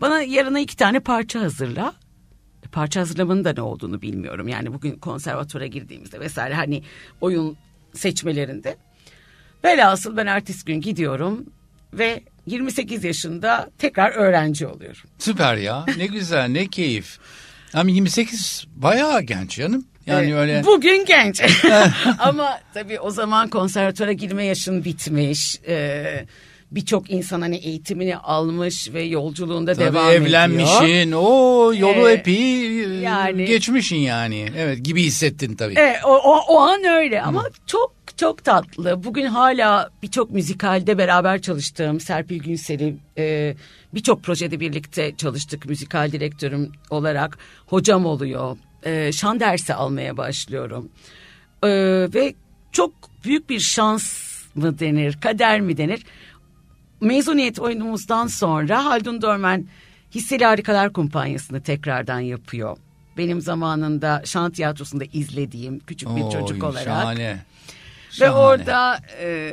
bana 0.00 0.22
yarına 0.22 0.60
iki 0.60 0.76
tane 0.76 1.00
parça 1.00 1.40
hazırla 1.40 1.94
parça 2.72 3.00
hazırlamanın 3.00 3.44
da 3.44 3.52
ne 3.52 3.62
olduğunu 3.62 4.02
bilmiyorum. 4.02 4.48
Yani 4.48 4.72
bugün 4.72 4.92
konservatöre 4.92 5.68
girdiğimizde 5.68 6.20
vesaire 6.20 6.54
hani 6.54 6.82
oyun 7.20 7.56
seçmelerinde. 7.94 8.76
Velhasıl 9.64 10.16
ben 10.16 10.26
ertesi 10.26 10.64
gün 10.64 10.80
gidiyorum 10.80 11.46
ve 11.92 12.22
28 12.46 13.04
yaşında 13.04 13.70
tekrar 13.78 14.10
öğrenci 14.10 14.66
oluyorum. 14.66 15.02
Süper 15.18 15.56
ya 15.56 15.86
ne 15.96 16.06
güzel 16.06 16.48
ne 16.48 16.66
keyif. 16.66 17.18
Ama 17.74 17.90
28 17.90 18.66
bayağı 18.76 19.22
genç 19.22 19.56
canım. 19.56 19.84
Yani 20.06 20.26
evet, 20.26 20.34
öyle. 20.34 20.64
Bugün 20.66 21.04
genç. 21.04 21.42
Ama 22.18 22.60
tabii 22.74 23.00
o 23.00 23.10
zaman 23.10 23.48
konservatöre 23.48 24.14
girme 24.14 24.44
yaşın 24.44 24.84
bitmiş. 24.84 25.60
Ee, 25.68 26.26
birçok 26.70 27.10
insan 27.10 27.40
hani 27.40 27.56
eğitimini 27.56 28.16
almış 28.16 28.92
ve 28.92 29.02
yolculuğunda 29.02 29.74
Tabii 29.74 29.84
devam 29.84 30.10
evlenmişsin. 30.10 30.84
ediyor. 30.84 31.20
o 31.22 31.72
yolu 31.74 32.10
ee, 32.10 32.12
epey 32.12 32.38
yani, 33.00 33.44
geçmişsin 33.44 33.96
yani. 33.96 34.46
Evet 34.56 34.84
gibi 34.84 35.02
hissettin 35.02 35.56
tabii. 35.56 35.74
Evet, 35.76 35.96
o, 36.04 36.16
o, 36.16 36.40
o 36.48 36.58
an 36.58 36.84
öyle 36.84 37.22
ama 37.22 37.44
Hı. 37.44 37.50
çok 37.66 37.94
çok 38.16 38.44
tatlı. 38.44 39.04
Bugün 39.04 39.26
hala 39.26 39.90
birçok 40.02 40.30
müzikalde 40.30 40.98
beraber 40.98 41.42
çalıştığım 41.42 42.00
Serpil 42.00 42.38
Günsel'i 42.42 42.96
e, 43.18 43.54
birçok 43.94 44.22
projede 44.22 44.60
birlikte 44.60 45.16
çalıştık 45.16 45.66
müzikal 45.66 46.12
direktörüm 46.12 46.72
olarak. 46.90 47.38
Hocam 47.66 48.06
oluyor. 48.06 48.56
E, 48.82 49.12
şan 49.12 49.40
dersi 49.40 49.74
almaya 49.74 50.16
başlıyorum. 50.16 50.88
E, 51.62 51.68
ve 52.14 52.34
çok 52.72 52.92
büyük 53.24 53.50
bir 53.50 53.60
şans 53.60 54.04
mı 54.54 54.78
denir, 54.78 55.18
kader 55.20 55.60
mi 55.60 55.76
denir? 55.76 56.04
mezuniyet 57.04 57.58
oyunumuzdan 57.58 58.26
sonra 58.26 58.84
Haldun 58.84 59.22
Dormen 59.22 59.66
Hisseli 60.14 60.44
Harikalar 60.44 60.92
Kumpanyası'nı 60.92 61.62
tekrardan 61.62 62.20
yapıyor. 62.20 62.76
Benim 63.16 63.40
zamanında 63.40 64.22
şan 64.24 64.50
tiyatrosunda 64.50 65.04
izlediğim 65.12 65.78
küçük 65.78 66.16
bir 66.16 66.22
Oo, 66.22 66.30
çocuk 66.30 66.64
olarak. 66.64 66.84
Şahane. 66.84 67.38
Ve 68.20 68.30
orada 68.30 68.98
e, 69.20 69.52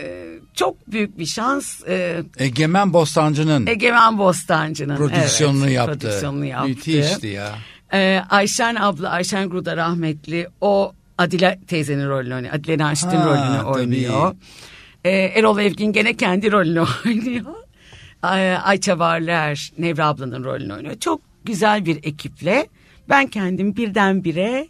çok 0.54 0.92
büyük 0.92 1.18
bir 1.18 1.26
şans. 1.26 1.84
E, 1.88 2.24
Egemen 2.38 2.94
Bostancı'nın. 2.94 3.68
Egemen 3.68 4.18
Bostancı'nın. 4.18 4.98
Prodüksiyonunu 4.98 5.66
evet, 5.66 5.76
yaptı. 5.76 6.00
Prodüksiyonunu 6.00 6.46
yaptı. 6.46 6.70
Müthişti 6.70 7.28
ya. 7.28 7.56
E, 7.94 8.24
Ayşen 8.30 8.76
abla, 8.76 9.10
Ayşen 9.10 9.50
Gruda 9.50 9.78
rahmetli 9.78 10.48
o 10.62 10.94
Adile 11.18 11.60
teyzenin 11.68 12.10
rolünü 12.10 12.36
oynuyor. 12.36 12.54
Adile 12.54 12.78
Naşit'in 12.78 13.22
rolünü 13.22 13.64
oynuyor. 13.64 14.36
E, 15.04 15.12
Erol 15.12 15.60
Evgin 15.60 15.94
gene 15.94 16.18
kendi 16.18 16.52
rolünü 16.52 16.82
oynuyor. 17.06 17.56
Ayça 18.64 19.00
Varlar 19.00 19.72
Nevra 19.78 20.08
ablanın 20.08 20.44
rolünü 20.44 20.74
oynuyor. 20.74 20.96
Çok 21.00 21.22
güzel 21.46 21.86
bir 21.86 21.98
ekiple 22.04 22.68
ben 23.10 23.28
kendim 23.28 23.76
birdenbire 23.76 24.68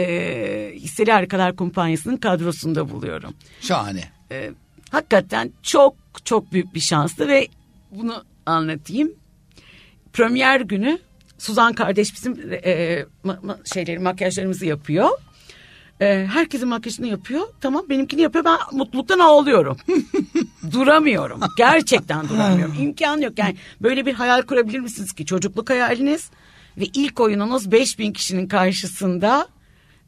e, 0.00 0.74
Hisseli 0.74 1.12
Harikalar 1.12 1.56
Kumpanyası'nın 1.56 2.16
kadrosunda 2.16 2.90
buluyorum. 2.90 3.34
Şahane. 3.60 4.04
E, 4.32 4.50
hakikaten 4.90 5.52
çok 5.62 5.94
çok 6.24 6.52
büyük 6.52 6.74
bir 6.74 6.80
şanslı 6.80 7.28
ve 7.28 7.48
bunu 7.90 8.24
anlatayım. 8.46 9.12
Premier 10.12 10.60
günü 10.60 10.98
Suzan 11.38 11.72
kardeş 11.72 12.14
bizim 12.14 12.52
e, 12.64 13.04
ma, 13.24 13.38
ma, 13.42 13.58
şeyleri 13.74 13.98
makyajlarımızı 13.98 14.66
yapıyor. 14.66 15.10
Ee, 16.00 16.26
herkesin 16.32 16.68
makyajını 16.68 17.06
yapıyor. 17.06 17.46
Tamam 17.60 17.84
benimkini 17.88 18.20
yapıyor. 18.20 18.44
Ben 18.44 18.58
mutluluktan 18.72 19.18
ağlıyorum. 19.18 19.76
duramıyorum. 20.72 21.40
Gerçekten 21.56 22.28
duramıyorum. 22.28 22.76
İmkan 22.80 23.20
yok. 23.20 23.38
Yani 23.38 23.56
böyle 23.82 24.06
bir 24.06 24.14
hayal 24.14 24.42
kurabilir 24.42 24.80
misiniz 24.80 25.12
ki? 25.12 25.26
Çocukluk 25.26 25.70
hayaliniz 25.70 26.30
ve 26.76 26.84
ilk 26.84 27.20
oyununuz 27.20 27.72
5000 27.72 28.12
kişinin 28.12 28.48
karşısında 28.48 29.48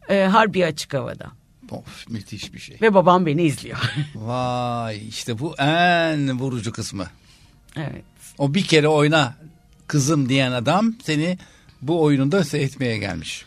e, 0.08 0.22
harbi 0.24 0.66
açık 0.66 0.94
havada. 0.94 1.26
Of 1.70 2.10
müthiş 2.10 2.54
bir 2.54 2.58
şey. 2.58 2.76
Ve 2.82 2.94
babam 2.94 3.26
beni 3.26 3.42
izliyor. 3.42 3.78
Vay 4.14 5.08
işte 5.08 5.38
bu 5.38 5.54
en 5.58 6.38
vurucu 6.38 6.72
kısmı. 6.72 7.06
Evet. 7.76 8.04
O 8.38 8.54
bir 8.54 8.64
kere 8.64 8.88
oyna 8.88 9.34
kızım 9.86 10.28
diyen 10.28 10.52
adam 10.52 10.94
seni 11.02 11.38
bu 11.82 12.02
oyununda 12.02 12.44
seyretmeye 12.44 12.98
gelmiş. 12.98 13.44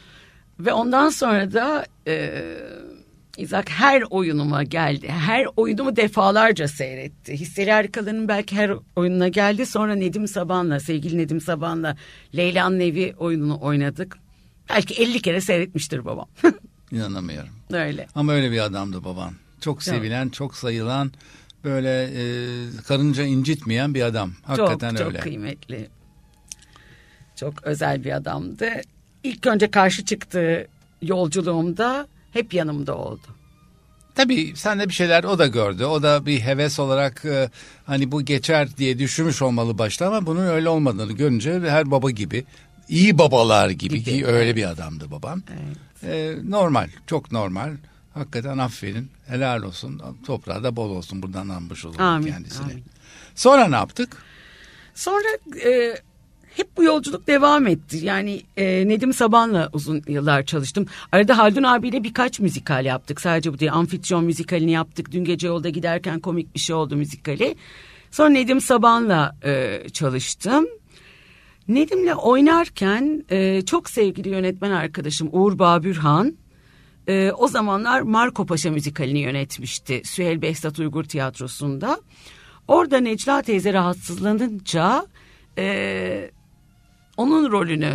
Ve 0.59 0.73
ondan 0.73 1.09
sonra 1.09 1.53
da 1.53 1.85
e, 2.07 2.43
İzak 3.37 3.69
her 3.69 4.03
oyunuma 4.09 4.63
geldi. 4.63 5.07
Her 5.07 5.47
oyunumu 5.57 5.95
defalarca 5.95 6.67
seyretti. 6.67 7.33
Hisseli 7.33 7.71
Harikalarının 7.71 8.27
belki 8.27 8.55
her 8.55 8.71
oyununa 8.95 9.27
geldi. 9.27 9.65
Sonra 9.65 9.95
Nedim 9.95 10.27
Saban'la, 10.27 10.79
sevgili 10.79 11.17
Nedim 11.17 11.41
Saban'la 11.41 11.97
Leyla'nın 12.35 12.79
Evi 12.79 13.13
oyununu 13.17 13.61
oynadık. 13.61 14.17
Belki 14.69 14.93
50 14.93 15.21
kere 15.21 15.41
seyretmiştir 15.41 16.05
babam. 16.05 16.27
İnanamıyorum. 16.91 17.49
Öyle. 17.73 18.07
Ama 18.15 18.33
öyle 18.33 18.51
bir 18.51 18.59
adamdı 18.59 19.03
baban. 19.03 19.33
Çok 19.61 19.83
sevilen, 19.83 20.23
evet. 20.23 20.33
çok 20.33 20.55
sayılan, 20.55 21.11
böyle 21.63 22.03
e, 22.03 22.23
karınca 22.87 23.23
incitmeyen 23.23 23.93
bir 23.93 24.01
adam. 24.01 24.31
Hakikaten 24.43 24.95
çok, 24.95 25.07
öyle. 25.07 25.17
Çok 25.17 25.23
kıymetli. 25.23 25.89
Çok 27.35 27.63
özel 27.63 28.03
bir 28.03 28.11
adamdı 28.11 28.81
ilk 29.25 29.47
önce 29.47 29.71
karşı 29.71 30.05
çıktığı 30.05 30.67
yolculuğumda 31.01 32.07
hep 32.31 32.53
yanımda 32.53 32.95
oldu. 32.95 33.27
Tabii 34.15 34.53
sen 34.55 34.79
de 34.79 34.89
bir 34.89 34.93
şeyler 34.93 35.23
o 35.23 35.39
da 35.39 35.47
gördü. 35.47 35.85
O 35.85 36.03
da 36.03 36.25
bir 36.25 36.39
heves 36.39 36.79
olarak 36.79 37.25
e, 37.25 37.49
hani 37.85 38.11
bu 38.11 38.21
geçer 38.21 38.77
diye 38.77 38.99
düşünmüş 38.99 39.41
olmalı 39.41 39.77
başta 39.77 40.07
ama 40.07 40.25
bunun 40.25 40.47
öyle 40.47 40.69
olmadığını 40.69 41.13
görünce 41.13 41.59
her 41.59 41.91
baba 41.91 42.11
gibi 42.11 42.45
iyi 42.89 43.17
babalar 43.17 43.69
gibi, 43.69 44.03
Gibi, 44.03 44.17
ki 44.19 44.25
öyle 44.25 44.55
bir 44.55 44.69
adamdı 44.69 45.11
babam. 45.11 45.41
Ee, 46.03 46.35
normal, 46.43 46.89
çok 47.07 47.31
normal. 47.31 47.71
Hakikaten 48.13 48.57
aferin, 48.57 49.09
helal 49.27 49.63
olsun. 49.63 50.01
Toprağı 50.25 50.63
da 50.63 50.75
bol 50.75 50.89
olsun 50.89 51.21
buradan 51.21 51.49
almış 51.49 51.85
olalım 51.85 52.01
Amin, 52.01 52.31
kendisine. 52.31 52.63
amin. 52.65 52.83
Sonra 53.35 53.67
ne 53.67 53.75
yaptık? 53.75 54.17
Sonra 54.95 55.27
e, 55.65 55.95
hep 56.55 56.77
bu 56.77 56.83
yolculuk 56.83 57.27
devam 57.27 57.67
etti. 57.67 57.97
Yani 57.97 58.41
e, 58.57 58.87
Nedim 58.87 59.13
Saban'la 59.13 59.69
uzun 59.73 60.01
yıllar 60.07 60.43
çalıştım. 60.45 60.85
Arada 61.11 61.37
Haldun 61.37 61.63
abiyle 61.63 62.03
birkaç 62.03 62.39
müzikal 62.39 62.85
yaptık. 62.85 63.21
Sadece 63.21 63.53
bu 63.53 63.59
değil. 63.59 63.73
Amfitron 63.73 64.23
müzikalini 64.23 64.71
yaptık. 64.71 65.11
Dün 65.11 65.23
gece 65.23 65.47
yolda 65.47 65.69
giderken 65.69 66.19
komik 66.19 66.55
bir 66.55 66.59
şey 66.59 66.75
oldu 66.75 66.95
müzikali. 66.95 67.55
Sonra 68.11 68.29
Nedim 68.29 68.61
Saban'la 68.61 69.35
e, 69.45 69.81
çalıştım. 69.93 70.67
Nedim'le 71.67 72.13
oynarken 72.13 73.25
e, 73.29 73.61
çok 73.61 73.89
sevgili 73.89 74.29
yönetmen 74.29 74.71
arkadaşım 74.71 75.29
Uğur 75.31 75.59
Babürhan 75.59 76.37
e, 77.07 77.31
o 77.31 77.47
zamanlar 77.47 78.01
Marco 78.01 78.45
Paşa 78.45 78.71
müzikalini 78.71 79.19
yönetmişti 79.19 80.01
Süheyl 80.03 80.41
Behzat 80.41 80.79
Uygur 80.79 81.03
Tiyatrosu'nda. 81.03 82.01
Orada 82.67 82.97
Necla 82.97 83.41
teyze 83.41 83.73
rahatsızlanınca 83.73 85.07
e, 85.57 86.31
onun 87.17 87.51
rolünü 87.51 87.93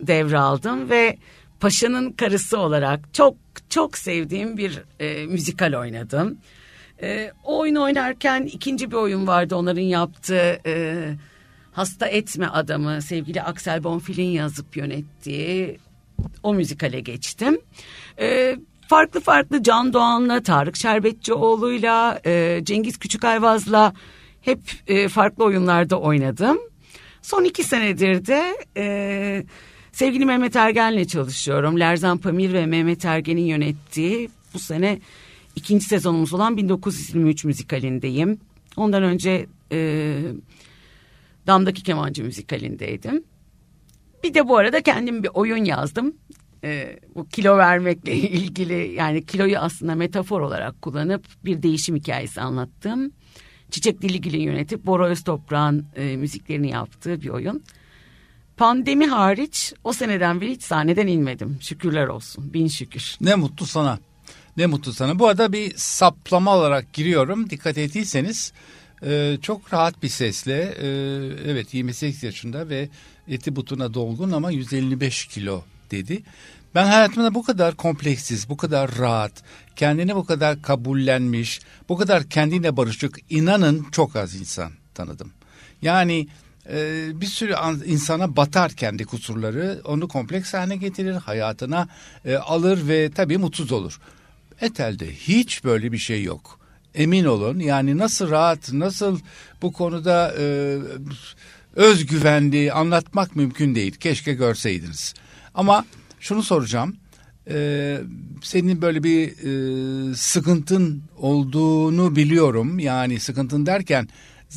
devraldım 0.00 0.90
ve 0.90 1.18
Paşa'nın 1.60 2.12
karısı 2.12 2.58
olarak 2.58 3.14
çok 3.14 3.36
çok 3.68 3.98
sevdiğim 3.98 4.56
bir 4.56 4.82
e, 5.00 5.26
müzikal 5.26 5.72
oynadım. 5.72 6.38
E, 7.02 7.32
o 7.44 7.58
oyunu 7.58 7.82
oynarken 7.82 8.42
ikinci 8.42 8.90
bir 8.90 8.96
oyun 8.96 9.26
vardı 9.26 9.56
onların 9.56 9.82
yaptığı 9.82 10.60
e, 10.66 11.04
Hasta 11.72 12.06
Etme 12.06 12.46
Adamı 12.46 13.02
sevgili 13.02 13.42
Aksel 13.42 13.84
Bonfil'in 13.84 14.30
yazıp 14.30 14.76
yönettiği 14.76 15.78
o 16.42 16.54
müzikale 16.54 17.00
geçtim. 17.00 17.60
E, 18.20 18.56
farklı 18.88 19.20
farklı 19.20 19.62
Can 19.62 19.92
Doğan'la, 19.92 20.42
Tarık 20.42 20.76
Şerbetçioğlu'yla, 20.76 22.20
e, 22.26 22.60
Cengiz 22.64 22.98
Küçükayvaz'la 22.98 23.92
hep 24.40 24.60
e, 24.86 25.08
farklı 25.08 25.44
oyunlarda 25.44 26.00
oynadım. 26.00 26.58
Son 27.22 27.44
iki 27.44 27.64
senedir 27.64 28.26
de 28.26 28.56
e, 28.76 29.44
sevgili 29.92 30.26
Mehmet 30.26 30.56
Ergen'le 30.56 31.04
çalışıyorum. 31.04 31.80
Lerzan 31.80 32.18
Pamir 32.18 32.52
ve 32.52 32.66
Mehmet 32.66 33.04
Ergen'in 33.04 33.44
yönettiği 33.44 34.30
bu 34.54 34.58
sene 34.58 34.98
ikinci 35.56 35.84
sezonumuz 35.84 36.34
olan 36.34 36.56
1923 36.56 37.44
müzikalindeyim. 37.44 38.38
Ondan 38.76 39.02
önce 39.02 39.46
e, 39.72 40.18
Damdaki 41.46 41.82
Kemancı 41.82 42.24
müzikalindeydim. 42.24 43.24
Bir 44.24 44.34
de 44.34 44.48
bu 44.48 44.56
arada 44.56 44.82
kendim 44.82 45.22
bir 45.22 45.30
oyun 45.34 45.64
yazdım. 45.64 46.16
Ee, 46.64 46.98
bu 47.14 47.28
kilo 47.28 47.56
vermekle 47.56 48.14
ilgili 48.16 48.92
yani 48.92 49.26
kiloyu 49.26 49.58
aslında 49.58 49.94
metafor 49.94 50.40
olarak 50.40 50.82
kullanıp 50.82 51.26
bir 51.44 51.62
değişim 51.62 51.96
hikayesi 51.96 52.40
anlattım. 52.40 53.12
Çiçek 53.70 54.02
Diligil'in 54.02 54.40
yönetip 54.40 54.86
Bora 54.86 55.08
Öztoprak'ın 55.08 55.86
e, 55.96 56.16
müziklerini 56.16 56.70
yaptığı 56.70 57.22
bir 57.22 57.28
oyun. 57.28 57.62
Pandemi 58.56 59.06
hariç 59.06 59.74
o 59.84 59.92
seneden 59.92 60.40
beri 60.40 60.50
hiç 60.50 60.62
sahneden 60.62 61.06
inmedim. 61.06 61.58
Şükürler 61.60 62.06
olsun. 62.06 62.54
Bin 62.54 62.68
şükür. 62.68 63.16
Ne 63.20 63.34
mutlu 63.34 63.66
sana. 63.66 63.98
Ne 64.56 64.66
mutlu 64.66 64.92
sana. 64.92 65.18
Bu 65.18 65.28
arada 65.28 65.52
bir 65.52 65.72
saplama 65.76 66.56
olarak 66.56 66.92
giriyorum. 66.92 67.50
Dikkat 67.50 67.78
ettiyseniz 67.78 68.52
e, 69.06 69.38
çok 69.42 69.72
rahat 69.72 70.02
bir 70.02 70.08
sesle 70.08 70.74
e, 70.78 70.86
evet 71.50 71.74
28 71.74 72.22
yaşında 72.22 72.68
ve 72.68 72.88
eti 73.28 73.56
butuna 73.56 73.94
dolgun 73.94 74.30
ama 74.30 74.50
155 74.50 75.26
kilo 75.26 75.62
dedi. 75.90 76.22
Ben 76.74 76.86
hayatımda 76.86 77.34
bu 77.34 77.42
kadar 77.42 77.74
kompleksiz, 77.74 78.48
bu 78.48 78.56
kadar 78.56 78.98
rahat, 78.98 79.32
kendini 79.76 80.16
bu 80.16 80.24
kadar 80.24 80.62
kabullenmiş, 80.62 81.60
bu 81.88 81.96
kadar 81.96 82.28
kendine 82.28 82.76
barışık 82.76 83.18
inanın 83.30 83.86
çok 83.92 84.16
az 84.16 84.34
insan 84.34 84.72
tanıdım. 84.94 85.32
Yani 85.82 86.28
e, 86.70 87.06
bir 87.20 87.26
sürü 87.26 87.54
an, 87.54 87.82
insana 87.86 88.36
batar 88.36 88.72
kendi 88.72 89.04
kusurları, 89.04 89.80
onu 89.84 90.08
kompleks 90.08 90.54
haline 90.54 90.76
getirir, 90.76 91.12
hayatına 91.12 91.88
e, 92.24 92.36
alır 92.36 92.88
ve 92.88 93.10
tabii 93.10 93.38
mutsuz 93.38 93.72
olur. 93.72 94.00
Etel'de 94.60 95.12
hiç 95.12 95.64
böyle 95.64 95.92
bir 95.92 95.98
şey 95.98 96.22
yok. 96.22 96.61
Emin 96.94 97.24
olun 97.24 97.58
yani 97.58 97.98
nasıl 97.98 98.30
rahat, 98.30 98.72
nasıl 98.72 99.18
bu 99.62 99.72
konuda 99.72 100.34
e, 100.38 100.78
özgüvenli 101.76 102.72
anlatmak 102.72 103.36
mümkün 103.36 103.74
değil. 103.74 103.92
Keşke 103.92 104.34
görseydiniz. 104.34 105.14
Ama 105.54 105.84
şunu 106.20 106.42
soracağım. 106.42 106.96
Ee, 107.48 108.00
senin 108.42 108.82
böyle 108.82 109.02
bir 109.02 109.28
e, 109.28 110.14
sıkıntın 110.14 111.02
olduğunu 111.18 112.16
biliyorum. 112.16 112.78
Yani 112.78 113.20
sıkıntın 113.20 113.66
derken 113.66 114.08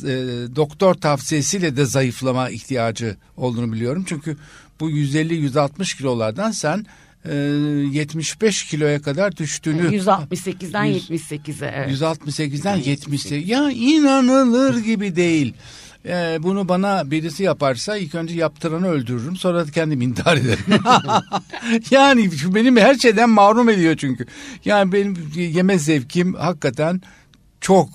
e, 0.02 0.12
doktor 0.56 0.94
tavsiyesiyle 0.94 1.76
de 1.76 1.84
zayıflama 1.84 2.50
ihtiyacı 2.50 3.16
olduğunu 3.36 3.72
biliyorum. 3.72 4.04
Çünkü 4.08 4.36
bu 4.80 4.90
150-160 4.90 5.96
kilolardan 5.96 6.50
sen 6.50 6.78
e, 6.78 6.84
75 7.32 8.66
kiloya 8.66 9.02
kadar 9.02 9.36
düştüğünü 9.36 9.82
168'den 9.82 10.84
Yüz- 10.84 11.10
78'e 11.10 11.74
evet. 11.76 12.00
168'den 12.00 12.78
70'e 12.78 13.38
ya 13.38 13.70
inanılır 13.70 14.78
gibi 14.78 15.16
değil. 15.16 15.54
Ee, 16.08 16.38
bunu 16.42 16.68
bana 16.68 17.10
birisi 17.10 17.42
yaparsa 17.42 17.96
ilk 17.96 18.14
önce 18.14 18.34
yaptıranı 18.34 18.88
öldürürüm 18.88 19.36
sonra 19.36 19.66
da 19.66 19.70
kendim 19.70 20.00
intihar 20.00 20.36
ederim. 20.36 20.64
yani 21.90 22.30
şu 22.30 22.54
benim 22.54 22.76
her 22.76 22.94
şeyden 22.94 23.30
mahrum 23.30 23.68
ediyor 23.68 23.96
çünkü. 23.96 24.26
Yani 24.64 24.92
benim 24.92 25.32
yeme 25.34 25.78
zevkim 25.78 26.34
hakikaten 26.34 27.02
çok 27.60 27.88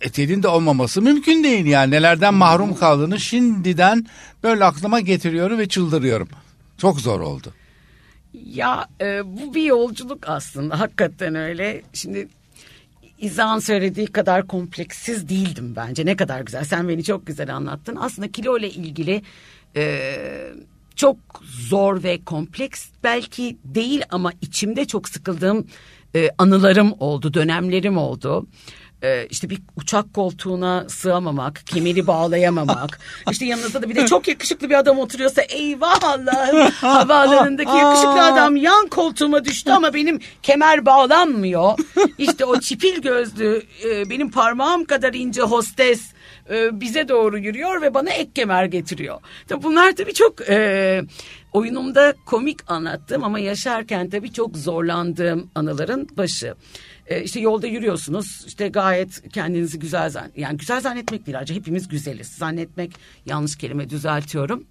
eteğinin 0.00 0.42
de 0.42 0.48
olmaması 0.48 1.02
mümkün 1.02 1.44
değil 1.44 1.66
yani. 1.66 1.90
Nelerden 1.90 2.34
mahrum 2.34 2.74
kaldığını 2.74 3.20
şimdiden 3.20 4.06
böyle 4.42 4.64
aklıma 4.64 5.00
getiriyorum 5.00 5.58
ve 5.58 5.68
çıldırıyorum. 5.68 6.28
Çok 6.78 7.00
zor 7.00 7.20
oldu. 7.20 7.54
Ya 8.34 8.88
e, 9.00 9.22
bu 9.26 9.54
bir 9.54 9.62
yolculuk 9.62 10.28
aslında 10.28 10.80
hakikaten 10.80 11.34
öyle. 11.34 11.82
Şimdi 11.92 12.28
İzah'ın 13.18 13.58
söylediği 13.58 14.06
kadar 14.06 14.46
kompleksiz 14.46 15.28
değildim 15.28 15.72
bence. 15.76 16.06
Ne 16.06 16.16
kadar 16.16 16.40
güzel. 16.40 16.64
Sen 16.64 16.88
beni 16.88 17.04
çok 17.04 17.26
güzel 17.26 17.56
anlattın. 17.56 17.96
Aslında 18.00 18.32
kilo 18.32 18.58
ile 18.58 18.70
ilgili 18.70 19.22
e, 19.76 20.16
çok 20.96 21.16
zor 21.42 22.02
ve 22.02 22.24
kompleks 22.24 22.88
belki 23.04 23.56
değil 23.64 24.02
ama 24.10 24.32
içimde 24.40 24.84
çok 24.84 25.08
sıkıldığım 25.08 25.66
e, 26.14 26.30
anılarım 26.38 26.94
oldu, 26.98 27.34
dönemlerim 27.34 27.96
oldu. 27.98 28.46
E, 29.02 29.26
işte 29.30 29.50
bir 29.50 29.58
uçak 29.76 30.14
koltuğuna 30.14 30.88
sığamamak, 30.88 31.66
kemeri 31.66 32.06
bağlayamamak. 32.06 33.00
işte 33.30 33.44
yanınızda 33.44 33.82
da 33.82 33.88
bir 33.88 33.96
de 33.96 34.06
çok 34.06 34.28
yakışıklı 34.28 34.70
bir 34.70 34.78
adam 34.78 34.98
oturuyorsa 34.98 35.42
eyvah 35.42 36.04
Allah'ım 36.04 36.70
havaalanındaki 36.70 37.76
yakışıklı 37.76 38.22
adam 38.22 38.56
yan 38.56 38.88
koltuğuma 38.88 39.44
düştü 39.44 39.70
ama 39.70 39.94
benim 39.94 40.20
kemer 40.42 40.86
bağlanmıyor. 40.86 41.78
İşte 42.18 42.44
o 42.44 42.60
çipil 42.60 43.02
gözlü 43.02 43.62
e, 43.84 44.10
benim 44.10 44.30
parmağım 44.30 44.84
kadar 44.84 45.14
ince 45.14 45.42
hostes 45.42 46.12
e, 46.50 46.80
bize 46.80 47.08
doğru 47.08 47.38
yürüyor 47.38 47.82
ve 47.82 47.94
bana 47.94 48.10
ek 48.10 48.30
kemer 48.34 48.64
getiriyor. 48.64 49.20
Tabii 49.48 49.62
bunlar 49.62 49.92
tabii 49.92 50.14
çok 50.14 50.40
e, 50.48 51.02
oyunumda 51.52 52.14
komik 52.26 52.70
anlattığım 52.70 53.24
ama 53.24 53.38
yaşarken 53.38 54.10
tabii 54.10 54.32
çok 54.32 54.56
zorlandığım 54.56 55.50
anıların 55.54 56.08
başı. 56.16 56.54
E, 57.10 57.22
işte 57.22 57.40
yolda 57.40 57.66
yürüyorsunuz 57.66 58.44
işte 58.46 58.68
gayet 58.68 59.32
kendinizi 59.32 59.78
güzel 59.78 60.10
zan 60.10 60.26
yani 60.36 60.56
güzel 60.56 60.80
zannetmek 60.80 61.26
değil 61.26 61.38
ayrıca 61.38 61.54
hepimiz 61.54 61.88
güzeliz 61.88 62.26
zannetmek 62.28 62.92
yanlış 63.26 63.56
kelime 63.56 63.90
düzeltiyorum. 63.90 64.64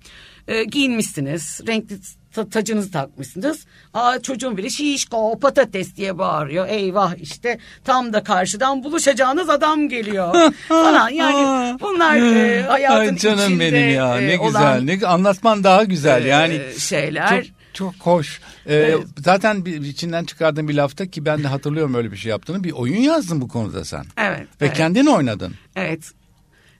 E, 0.47 0.63
giyinmişsiniz 0.63 1.61
renkli 1.67 1.95
ta- 2.33 2.49
tacınızı 2.49 2.91
takmışsınız. 2.91 3.65
Aa 3.93 4.19
çocuğun 4.21 4.57
biri 4.57 4.71
şişko 4.71 5.39
patates 5.39 5.95
diye 5.95 6.17
bağırıyor. 6.17 6.67
Eyvah 6.69 7.15
işte 7.21 7.59
tam 7.83 8.13
da 8.13 8.23
karşıdan 8.23 8.83
buluşacağınız 8.83 9.49
adam 9.49 9.89
geliyor 9.89 10.53
falan. 10.67 11.09
Yani 11.09 11.77
bunlar 11.81 12.15
e, 12.15 12.61
hayatın 12.63 12.99
Ay 13.13 13.17
canım 13.17 13.45
içinde 13.45 13.59
benim 13.59 13.89
ya 13.95 14.21
e, 14.21 14.27
ne 14.27 14.35
güzel. 14.35 14.61
olan 14.61 14.87
Ne 14.87 15.07
anlatman 15.07 15.63
daha 15.63 15.83
güzel. 15.83 16.25
e, 16.25 16.27
Yani 16.27 16.61
şeyler. 16.77 17.43
çok 17.43 17.58
çok 17.73 17.93
hoş. 17.99 18.41
Ee, 18.69 18.95
Zaten 19.17 19.65
bir, 19.65 19.81
içinden 19.81 20.25
çıkardığım 20.25 20.67
bir 20.67 20.73
lafta 20.73 21.05
ki 21.05 21.25
ben 21.25 21.43
de 21.43 21.47
hatırlıyorum 21.47 21.93
öyle 21.93 22.11
bir 22.11 22.17
şey 22.17 22.29
yaptığını. 22.29 22.63
Bir 22.63 22.71
oyun 22.71 23.01
yazdın 23.01 23.41
bu 23.41 23.47
konuda 23.47 23.85
sen. 23.85 24.05
Evet. 24.17 24.47
Ve 24.61 24.65
evet, 24.65 24.77
kendin 24.77 25.05
oynadın. 25.05 25.53
evet. 25.75 26.11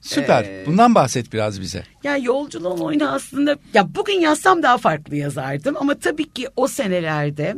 Süper. 0.00 0.44
Ee, 0.44 0.66
Bundan 0.66 0.94
bahset 0.94 1.32
biraz 1.32 1.60
bize. 1.60 1.82
Ya 2.04 2.16
yolculuğun 2.16 2.78
oyunu 2.78 3.12
aslında 3.12 3.56
ya 3.74 3.94
bugün 3.94 4.20
yazsam 4.20 4.62
daha 4.62 4.78
farklı 4.78 5.16
yazardım 5.16 5.76
ama 5.80 5.94
tabii 5.94 6.30
ki 6.30 6.48
o 6.56 6.68
senelerde 6.68 7.56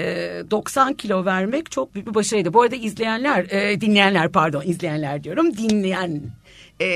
e, 0.00 0.04
90 0.50 0.94
kilo 0.94 1.24
vermek 1.24 1.70
çok 1.70 1.94
büyük 1.94 2.08
bir 2.08 2.14
başarıydı. 2.14 2.54
Bu 2.54 2.62
arada 2.62 2.76
izleyenler, 2.76 3.46
e, 3.50 3.80
dinleyenler 3.80 4.32
pardon 4.32 4.62
izleyenler 4.66 5.24
diyorum. 5.24 5.56
Dinleyen 5.56 6.22
e, 6.80 6.86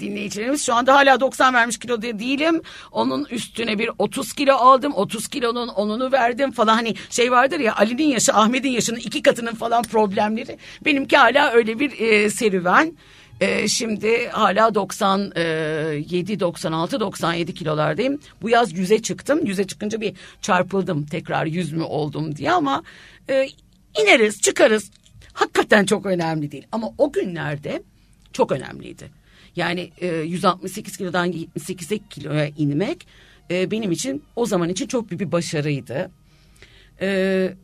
dinleyicilerimiz 0.00 0.66
şu 0.66 0.74
anda 0.74 0.94
hala 0.94 1.20
90 1.20 1.54
vermiş 1.54 1.78
kilo 1.78 2.02
de 2.02 2.18
değilim. 2.18 2.62
Onun 2.92 3.24
üstüne 3.24 3.78
bir 3.78 3.90
30 3.98 4.32
kilo 4.32 4.54
aldım. 4.54 4.92
30 4.94 5.28
kilonun 5.28 5.68
onunu 5.68 6.12
verdim 6.12 6.50
falan. 6.50 6.74
Hani 6.74 6.94
şey 7.10 7.30
vardır 7.30 7.60
ya 7.60 7.76
Ali'nin 7.76 8.08
yaşı 8.08 8.32
Ahmet'in 8.32 8.70
yaşının 8.70 8.98
iki 8.98 9.22
katının 9.22 9.54
falan 9.54 9.82
problemleri. 9.82 10.58
Benimki 10.84 11.16
hala 11.16 11.50
öyle 11.50 11.78
bir 11.78 12.00
e, 12.00 12.30
serüven. 12.30 12.96
E, 13.40 13.68
şimdi 13.68 14.28
hala 14.28 14.74
97, 14.74 16.40
96, 16.40 17.00
97 17.00 17.54
kilolardayım. 17.54 18.20
Bu 18.42 18.50
yaz 18.50 18.72
100'e 18.72 19.02
çıktım. 19.02 19.38
100'e 19.38 19.66
çıkınca 19.66 20.00
bir 20.00 20.14
çarpıldım 20.42 21.06
tekrar 21.06 21.46
100 21.46 21.72
mü 21.72 21.82
oldum 21.82 22.36
diye 22.36 22.52
ama 22.52 22.82
e, 23.30 23.48
ineriz 24.02 24.40
çıkarız. 24.40 24.90
Hakikaten 25.32 25.86
çok 25.86 26.06
önemli 26.06 26.50
değil. 26.50 26.66
Ama 26.72 26.90
o 26.98 27.12
günlerde 27.12 27.82
çok 28.32 28.52
önemliydi. 28.52 29.10
Yani 29.56 29.90
e, 30.00 30.06
168 30.06 30.96
kilodan 30.96 31.24
78 31.24 32.00
kiloya 32.10 32.46
inmek 32.46 33.06
e, 33.50 33.70
benim 33.70 33.92
için 33.92 34.22
o 34.36 34.46
zaman 34.46 34.68
için 34.68 34.86
çok 34.86 35.10
büyük 35.10 35.20
bir 35.20 35.32
başarıydı. 35.32 36.10
E, 37.00 37.54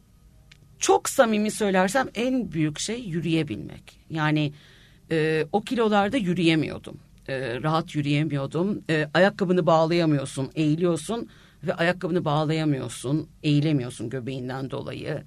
çok 0.78 1.08
samimi 1.08 1.50
söylersem 1.50 2.08
en 2.14 2.52
büyük 2.52 2.78
şey 2.78 3.00
yürüyebilmek. 3.00 3.98
Yani 4.10 4.52
e, 5.10 5.46
o 5.52 5.60
kilolarda 5.60 6.16
yürüyemiyordum. 6.16 6.96
E, 7.28 7.62
rahat 7.62 7.94
yürüyemiyordum. 7.94 8.82
E, 8.90 9.08
ayakkabını 9.14 9.66
bağlayamıyorsun, 9.66 10.50
eğiliyorsun 10.54 11.28
ve 11.64 11.74
ayakkabını 11.74 12.24
bağlayamıyorsun, 12.24 13.28
eğilemiyorsun 13.42 14.10
göbeğinden 14.10 14.70
dolayı. 14.70 15.22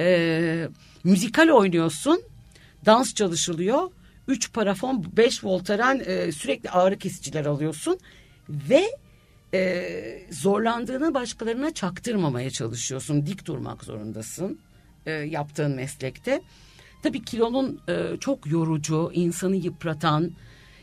E, 0.00 0.68
müzikal 1.04 1.48
oynuyorsun, 1.48 2.22
dans 2.86 3.14
çalışılıyor. 3.14 3.90
Üç 4.28 4.52
parafon, 4.52 5.04
beş 5.16 5.44
voltaren 5.44 6.02
e, 6.06 6.32
sürekli 6.32 6.70
ağrı 6.70 6.98
kesiciler 6.98 7.44
alıyorsun 7.44 7.98
ve 8.48 8.84
e, 9.54 10.26
zorlandığını 10.30 11.14
başkalarına 11.14 11.74
çaktırmamaya 11.74 12.50
çalışıyorsun. 12.50 13.26
Dik 13.26 13.46
durmak 13.46 13.84
zorundasın 13.84 14.58
e, 15.06 15.12
yaptığın 15.12 15.74
meslekte. 15.74 16.40
Tabii 17.02 17.24
kilonun 17.24 17.80
e, 17.88 18.16
çok 18.20 18.46
yorucu, 18.46 19.10
insanı 19.14 19.56
yıpratan, 19.56 20.30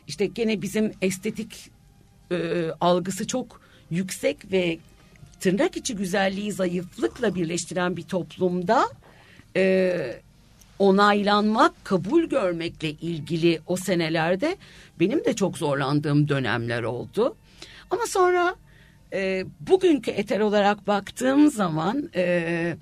işte 0.08 0.26
gene 0.26 0.62
bizim 0.62 0.92
estetik 1.02 1.72
e, 2.32 2.70
algısı 2.82 3.28
çok 3.28 3.62
yüksek 3.90 4.52
ve 4.52 4.80
tırnak 5.40 5.78
içi 5.78 5.96
güzelliği 5.96 6.52
zayıflıkla 6.52 7.36
birleştiren 7.36 7.98
bir 7.98 8.04
toplumda 8.04 8.90
e, 9.56 10.22
onaylanmak, 10.82 11.86
kabul 11.86 12.24
görmekle 12.24 12.90
ilgili 12.90 13.60
o 13.68 13.78
senelerde 13.78 14.58
benim 15.00 15.26
de 15.26 15.36
çok 15.36 15.58
zorlandığım 15.58 16.28
dönemler 16.28 16.84
oldu. 16.84 17.36
Ama 17.90 18.06
sonra 18.06 18.56
e, 19.14 19.46
bugünkü 19.60 20.12
eter 20.12 20.40
olarak 20.40 20.88
baktığım 20.88 21.52
zaman 21.52 22.10
e, 22.16 22.78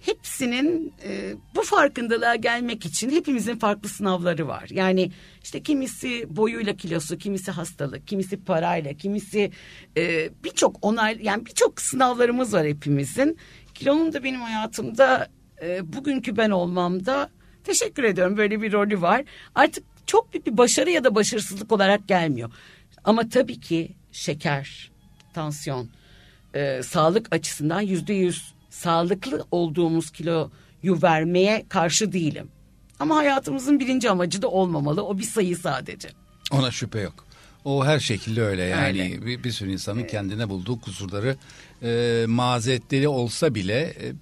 hepsinin 0.00 0.92
e, 1.04 1.34
bu 1.54 1.62
farkındalığa 1.62 2.34
gelmek 2.34 2.86
için 2.86 3.10
hepimizin 3.10 3.58
farklı 3.58 3.88
sınavları 3.88 4.48
var. 4.48 4.68
Yani 4.70 5.10
işte 5.42 5.62
kimisi 5.62 6.36
boyuyla 6.36 6.76
kilosu, 6.76 7.18
kimisi 7.18 7.50
hastalık, 7.50 8.08
kimisi 8.08 8.44
parayla, 8.44 8.94
kimisi 8.94 9.50
e, 9.96 10.30
birçok 10.44 10.76
onay 10.82 11.18
yani 11.22 11.46
birçok 11.46 11.80
sınavlarımız 11.80 12.54
var 12.54 12.66
hepimizin. 12.66 13.38
Kilonun 13.74 14.12
da 14.12 14.24
benim 14.24 14.40
hayatımda 14.40 15.28
e, 15.62 15.92
bugünkü 15.92 16.36
ben 16.36 16.50
olmamda 16.50 17.30
teşekkür 17.64 18.04
ediyorum 18.04 18.36
böyle 18.36 18.62
bir 18.62 18.72
rolü 18.72 19.00
var. 19.02 19.24
Artık 19.54 19.84
çok 20.06 20.32
büyük 20.32 20.46
bir 20.46 20.56
başarı 20.56 20.90
ya 20.90 21.04
da 21.04 21.14
başarısızlık 21.14 21.72
olarak 21.72 22.08
gelmiyor. 22.08 22.50
Ama 23.04 23.28
tabii 23.28 23.60
ki 23.60 23.94
şeker, 24.12 24.90
tansiyon, 25.34 25.88
e, 26.54 26.82
sağlık 26.82 27.34
açısından 27.34 27.80
yüzde 27.80 28.12
yüz 28.12 28.54
sağlıklı 28.70 29.44
olduğumuz 29.50 30.10
kiloyu 30.10 31.02
vermeye 31.02 31.66
karşı 31.68 32.12
değilim. 32.12 32.48
Ama 32.98 33.16
hayatımızın 33.16 33.80
birinci 33.80 34.10
amacı 34.10 34.42
da 34.42 34.48
olmamalı. 34.48 35.04
O 35.06 35.18
bir 35.18 35.22
sayı 35.24 35.56
sadece. 35.56 36.08
Ona 36.50 36.70
şüphe 36.70 37.00
yok. 37.00 37.26
O 37.64 37.84
her 37.86 38.00
şekilde 38.00 38.42
öyle. 38.42 38.62
Yani 38.62 39.02
öyle. 39.02 39.26
Bir, 39.26 39.44
bir 39.44 39.50
sürü 39.50 39.72
insanın 39.72 40.00
evet. 40.00 40.10
kendine 40.10 40.48
bulduğu 40.48 40.80
kusurları 40.80 41.36
e, 41.82 42.24
mazeretleri 42.28 43.08
olsa 43.08 43.54
bile 43.54 43.80
e, 43.80 44.12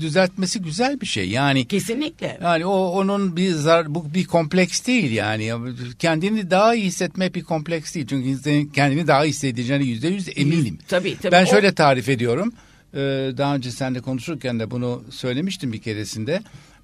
düzeltmesi 0.00 0.62
güzel 0.62 1.00
bir 1.00 1.06
şey. 1.06 1.28
Yani 1.28 1.64
kesinlikle. 1.64 2.38
yani 2.42 2.66
o 2.66 2.88
onun 2.88 3.36
bir 3.36 3.50
zar 3.50 3.94
bu 3.94 4.14
bir 4.14 4.24
kompleks 4.24 4.86
değil 4.86 5.10
yani. 5.10 5.52
Kendini 5.98 6.50
daha 6.50 6.74
iyi 6.74 6.84
hissetme 6.84 7.34
bir 7.34 7.44
kompleks 7.44 7.94
değil. 7.94 8.06
Çünkü 8.06 8.72
kendini 8.72 9.06
daha 9.06 9.24
iyi 9.24 9.28
hissedeceğine 9.28 9.84
yüzde 9.84 10.08
yüz 10.08 10.28
eminim. 10.36 10.78
tabii, 10.88 11.16
tabii. 11.22 11.32
Ben 11.32 11.44
şöyle 11.44 11.74
tarif 11.74 12.08
ediyorum. 12.08 12.52
Ee, 12.94 12.98
daha 13.36 13.54
önce 13.54 13.70
seninle 13.70 14.00
konuşurken 14.00 14.60
de 14.60 14.70
bunu 14.70 15.02
söylemiştim 15.10 15.72
bir 15.72 15.80
keresinde. 15.80 16.42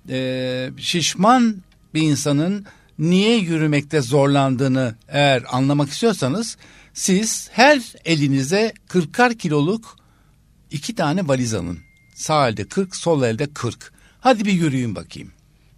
Ee, 0.08 0.70
şişman 0.76 1.56
bir 1.94 2.02
insanın 2.02 2.66
niye 2.98 3.36
yürümekte 3.36 4.00
zorlandığını 4.00 4.94
eğer 5.08 5.42
anlamak 5.50 5.88
istiyorsanız 5.88 6.56
siz 6.94 7.48
her 7.52 7.92
elinize 8.04 8.72
40'ar 8.88 9.34
kiloluk 9.34 9.96
iki 10.70 10.94
tane 10.94 11.28
valiz 11.28 11.54
alın. 11.54 11.78
Sağ 12.14 12.48
elde 12.48 12.64
40, 12.64 12.96
sol 12.96 13.22
elde 13.22 13.46
40. 13.54 13.92
Hadi 14.20 14.44
bir 14.44 14.52
yürüyün 14.52 14.94
bakayım. 14.94 15.32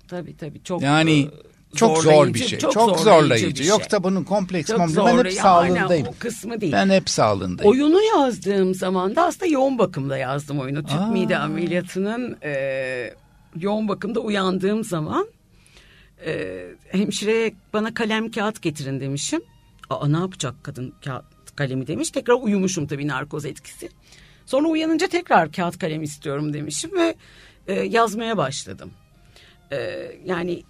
Tabii 0.09 0.37
tabii 0.37 0.63
çok 0.63 0.83
yani 0.83 1.21
e, 1.21 1.77
çok 1.77 2.03
zor 2.03 2.35
bir 2.35 2.39
şey. 2.39 2.59
Çok, 2.59 2.73
çok 2.73 3.01
zorlayıcı. 3.01 3.51
Bir 3.51 3.55
şey. 3.55 3.67
Yoksa 3.67 4.03
bunun 4.03 4.25
kompleks 4.25 4.71
çok 4.71 4.91
zor, 4.91 5.07
ben 5.07 5.25
hep 5.25 5.33
sağlığındayım. 5.33 6.07
O 6.07 6.15
kısmı 6.19 6.61
değil. 6.61 6.73
Ben 6.73 6.91
hep 6.91 7.11
sağlığındayım. 7.11 7.73
Oyunu 7.73 8.03
yazdığım 8.03 8.75
zaman 8.75 9.17
da 9.17 9.27
aslında 9.27 9.47
yoğun 9.47 9.79
bakımda 9.79 10.17
yazdım 10.17 10.61
oyunu. 10.61 10.85
Tüp 10.85 11.11
mide 11.13 11.39
ameliyatının 11.39 12.37
e, 12.43 13.15
yoğun 13.57 13.89
bakımda 13.89 14.21
uyandığım 14.21 14.85
zaman 14.85 15.27
e, 16.25 16.65
hemşire 16.89 17.55
bana 17.73 17.95
kalem 17.95 18.31
kağıt 18.31 18.63
getirin 18.63 19.01
demişim. 19.01 19.41
Aa 19.91 20.09
ne 20.09 20.17
yapacak 20.17 20.55
kadın 20.63 20.95
kağıt 21.05 21.25
kalemi 21.57 21.87
demiş. 21.87 22.11
Tekrar 22.11 22.35
uyumuşum 22.35 22.87
tabii 22.87 23.09
narkoz 23.09 23.45
etkisi. 23.45 23.89
Sonra 24.47 24.69
uyanınca 24.69 25.09
tekrar 25.09 25.53
kağıt 25.53 25.79
kalem 25.79 26.03
istiyorum 26.03 26.53
demişim 26.53 26.91
ve 26.97 27.15
e, 27.67 27.75
yazmaya 27.75 28.37
başladım. 28.37 28.91
E, 29.73 29.77
yani 30.25 30.63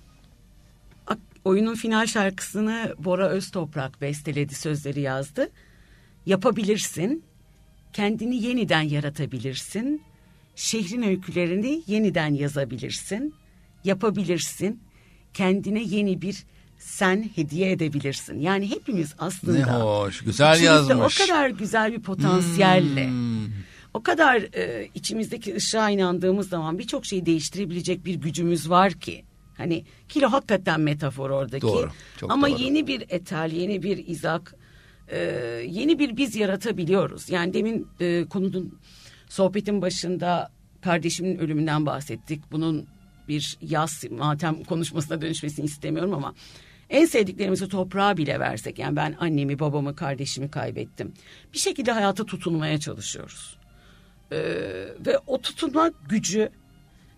Oyunun 1.46 1.74
final 1.74 2.06
şarkısını 2.06 2.94
Bora 2.98 3.28
Öztoprak 3.28 4.00
besteledi, 4.00 4.54
sözleri 4.54 5.00
yazdı. 5.00 5.50
Yapabilirsin, 6.26 7.24
kendini 7.92 8.42
yeniden 8.42 8.82
yaratabilirsin, 8.82 10.02
şehrin 10.56 11.02
öykülerini 11.02 11.82
yeniden 11.86 12.34
yazabilirsin, 12.34 13.34
yapabilirsin, 13.84 14.80
kendine 15.36 15.82
yeni 15.82 16.22
bir 16.22 16.44
sen 16.78 17.30
hediye 17.34 17.70
edebilirsin. 17.70 18.40
Yani 18.40 18.70
hepimiz 18.70 19.14
aslında... 19.18 19.58
Ne 19.58 19.64
hoş, 19.64 20.20
güzel 20.20 20.62
yazmış. 20.62 21.20
O 21.20 21.26
kadar 21.26 21.48
güzel 21.48 21.92
bir 21.92 22.02
potansiyelle... 22.02 23.08
Hmm. 23.08 23.46
O 23.94 24.02
kadar 24.02 24.36
e, 24.36 24.88
içimizdeki 24.94 25.54
ışığa 25.54 25.90
inandığımız 25.90 26.48
zaman 26.48 26.78
birçok 26.78 27.06
şeyi 27.06 27.26
değiştirebilecek 27.26 28.04
bir 28.04 28.14
gücümüz 28.14 28.70
var 28.70 28.92
ki. 28.92 29.24
Hani 29.56 29.84
kilo 30.08 30.32
hakikaten 30.32 30.80
metafor 30.80 31.30
oradaki. 31.30 31.62
Doğru, 31.62 31.90
çok 32.20 32.32
Ama 32.32 32.50
doğru. 32.50 32.62
yeni 32.62 32.86
bir 32.86 33.04
etal, 33.08 33.52
yeni 33.52 33.82
bir 33.82 34.06
izak, 34.06 34.54
e, 35.08 35.18
yeni 35.68 35.98
bir 35.98 36.16
biz 36.16 36.36
yaratabiliyoruz. 36.36 37.30
Yani 37.30 37.54
demin 37.54 37.88
e, 38.00 38.24
konunun 38.24 38.78
sohbetin 39.28 39.82
başında 39.82 40.50
kardeşimin 40.80 41.38
ölümünden 41.38 41.86
bahsettik. 41.86 42.52
Bunun 42.52 42.86
bir 43.28 43.58
yaz 43.60 44.04
matem 44.10 44.64
konuşmasına 44.64 45.20
dönüşmesini 45.20 45.64
istemiyorum 45.66 46.14
ama 46.14 46.34
en 46.90 47.06
sevdiklerimizi 47.06 47.68
toprağa 47.68 48.16
bile 48.16 48.40
versek 48.40 48.78
yani 48.78 48.96
ben 48.96 49.16
annemi 49.20 49.58
babamı 49.58 49.96
kardeşimi 49.96 50.50
kaybettim. 50.50 51.12
Bir 51.52 51.58
şekilde 51.58 51.92
hayata 51.92 52.24
tutunmaya 52.24 52.80
çalışıyoruz. 52.80 53.58
Ee, 54.32 54.36
ve 55.06 55.18
o 55.26 55.40
tutunma 55.40 55.90
gücü 56.08 56.50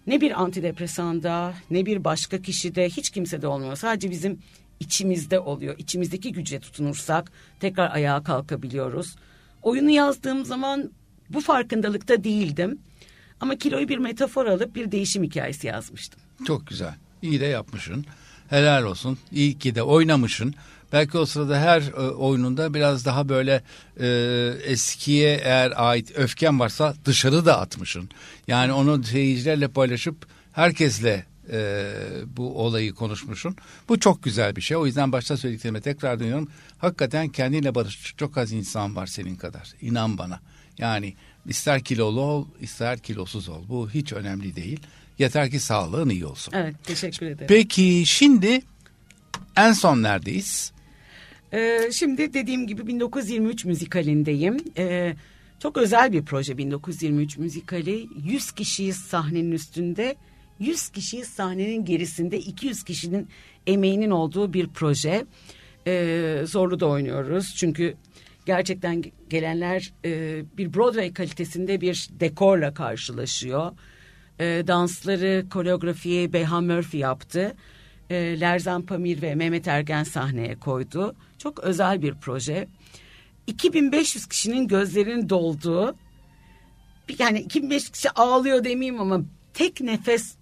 ne 0.06 0.20
bir 0.20 0.42
antidepresanda 0.42 1.54
ne 1.70 1.86
bir 1.86 2.04
başka 2.04 2.42
kişide 2.42 2.88
hiç 2.88 3.10
kimsede 3.10 3.46
olmuyor. 3.46 3.76
Sadece 3.76 4.10
bizim 4.10 4.38
içimizde 4.80 5.38
oluyor. 5.38 5.74
İçimizdeki 5.78 6.32
güce 6.32 6.60
tutunursak 6.60 7.32
tekrar 7.60 7.94
ayağa 7.94 8.22
kalkabiliyoruz. 8.22 9.16
Oyunu 9.62 9.90
yazdığım 9.90 10.44
zaman 10.44 10.90
bu 11.30 11.40
farkındalıkta 11.40 12.24
değildim. 12.24 12.78
Ama 13.40 13.56
kiloyu 13.56 13.88
bir 13.88 13.98
metafor 13.98 14.46
alıp 14.46 14.74
bir 14.74 14.92
değişim 14.92 15.22
hikayesi 15.22 15.66
yazmıştım. 15.66 16.20
Çok 16.46 16.66
güzel. 16.66 16.94
İyi 17.22 17.40
de 17.40 17.46
yapmışsın. 17.46 18.06
Helal 18.48 18.84
olsun. 18.84 19.18
İyi 19.32 19.58
ki 19.58 19.74
de 19.74 19.82
oynamışsın. 19.82 20.54
Belki 20.92 21.18
o 21.18 21.26
sırada 21.26 21.60
her 21.60 21.82
e, 21.82 22.00
oyununda 22.00 22.74
biraz 22.74 23.04
daha 23.04 23.28
böyle 23.28 23.62
e, 24.00 24.08
eskiye 24.64 25.40
eğer 25.44 25.72
ait 25.76 26.12
öfken 26.18 26.60
varsa 26.60 26.94
dışarı 27.04 27.46
da 27.46 27.60
atmışsın. 27.60 28.08
Yani 28.48 28.72
onu 28.72 29.04
seyircilerle 29.04 29.68
paylaşıp 29.68 30.26
herkesle 30.52 31.26
e, 31.52 31.92
bu 32.26 32.62
olayı 32.62 32.94
konuşmuşsun. 32.94 33.56
Bu 33.88 34.00
çok 34.00 34.22
güzel 34.22 34.56
bir 34.56 34.60
şey. 34.60 34.76
O 34.76 34.86
yüzden 34.86 35.12
başta 35.12 35.36
söylediklerime 35.36 35.80
tekrar 35.80 36.20
dönüyorum. 36.20 36.48
Hakikaten 36.78 37.28
kendiyle 37.28 37.74
barışmış 37.74 38.14
çok 38.16 38.38
az 38.38 38.52
insan 38.52 38.96
var 38.96 39.06
senin 39.06 39.36
kadar. 39.36 39.72
İnan 39.80 40.18
bana. 40.18 40.40
Yani 40.78 41.14
ister 41.48 41.80
kilolu 41.80 42.20
ol, 42.20 42.46
ister 42.60 42.98
kilosuz 42.98 43.48
ol. 43.48 43.62
Bu 43.68 43.90
hiç 43.90 44.12
önemli 44.12 44.56
değil. 44.56 44.80
Yeter 45.18 45.50
ki 45.50 45.60
sağlığın 45.60 46.08
iyi 46.08 46.26
olsun. 46.26 46.52
Evet, 46.56 46.74
teşekkür 46.84 47.26
ederim. 47.26 47.46
Peki 47.48 48.02
şimdi 48.06 48.60
en 49.56 49.72
son 49.72 50.02
neredeyiz? 50.02 50.72
Ee, 51.52 51.90
şimdi 51.92 52.34
dediğim 52.34 52.66
gibi 52.66 52.86
1923 52.86 53.64
müzikalindeyim. 53.64 54.56
Ee, 54.78 55.14
çok 55.58 55.76
özel 55.76 56.12
bir 56.12 56.24
proje 56.24 56.58
1923 56.58 57.38
müzikali. 57.38 58.08
100 58.24 58.52
kişiyiz 58.52 58.96
sahnenin 58.96 59.52
üstünde. 59.52 60.16
100 60.58 60.88
kişiyiz 60.88 61.28
sahnenin 61.28 61.84
gerisinde 61.84 62.38
200 62.38 62.82
kişinin 62.82 63.28
emeğinin 63.66 64.10
olduğu 64.10 64.52
bir 64.52 64.68
proje. 64.68 65.26
Ee, 65.86 66.42
zorlu 66.44 66.80
da 66.80 66.86
oynuyoruz 66.86 67.54
çünkü 67.56 67.94
gerçekten 68.48 69.04
gelenler 69.30 69.92
e, 70.04 70.42
bir 70.58 70.74
Broadway 70.74 71.12
kalitesinde 71.12 71.80
bir 71.80 72.08
dekorla 72.20 72.74
karşılaşıyor. 72.74 73.72
E, 74.40 74.44
dansları, 74.66 75.44
koreografiyi 75.50 76.32
Beyhan 76.32 76.64
Murphy 76.64 77.02
yaptı. 77.02 77.56
E, 78.10 78.40
Lerzan 78.40 78.82
Pamir 78.82 79.22
ve 79.22 79.34
Mehmet 79.34 79.68
Ergen 79.68 80.04
sahneye 80.04 80.56
koydu. 80.58 81.16
Çok 81.38 81.58
özel 81.58 82.02
bir 82.02 82.14
proje. 82.14 82.68
2500 83.46 84.26
kişinin 84.26 84.68
gözlerinin 84.68 85.28
dolduğu, 85.28 85.96
yani 87.18 87.40
2500 87.40 87.90
kişi 87.90 88.10
ağlıyor 88.10 88.64
demeyeyim 88.64 89.00
ama 89.00 89.20
tek 89.54 89.80
nefes 89.80 90.34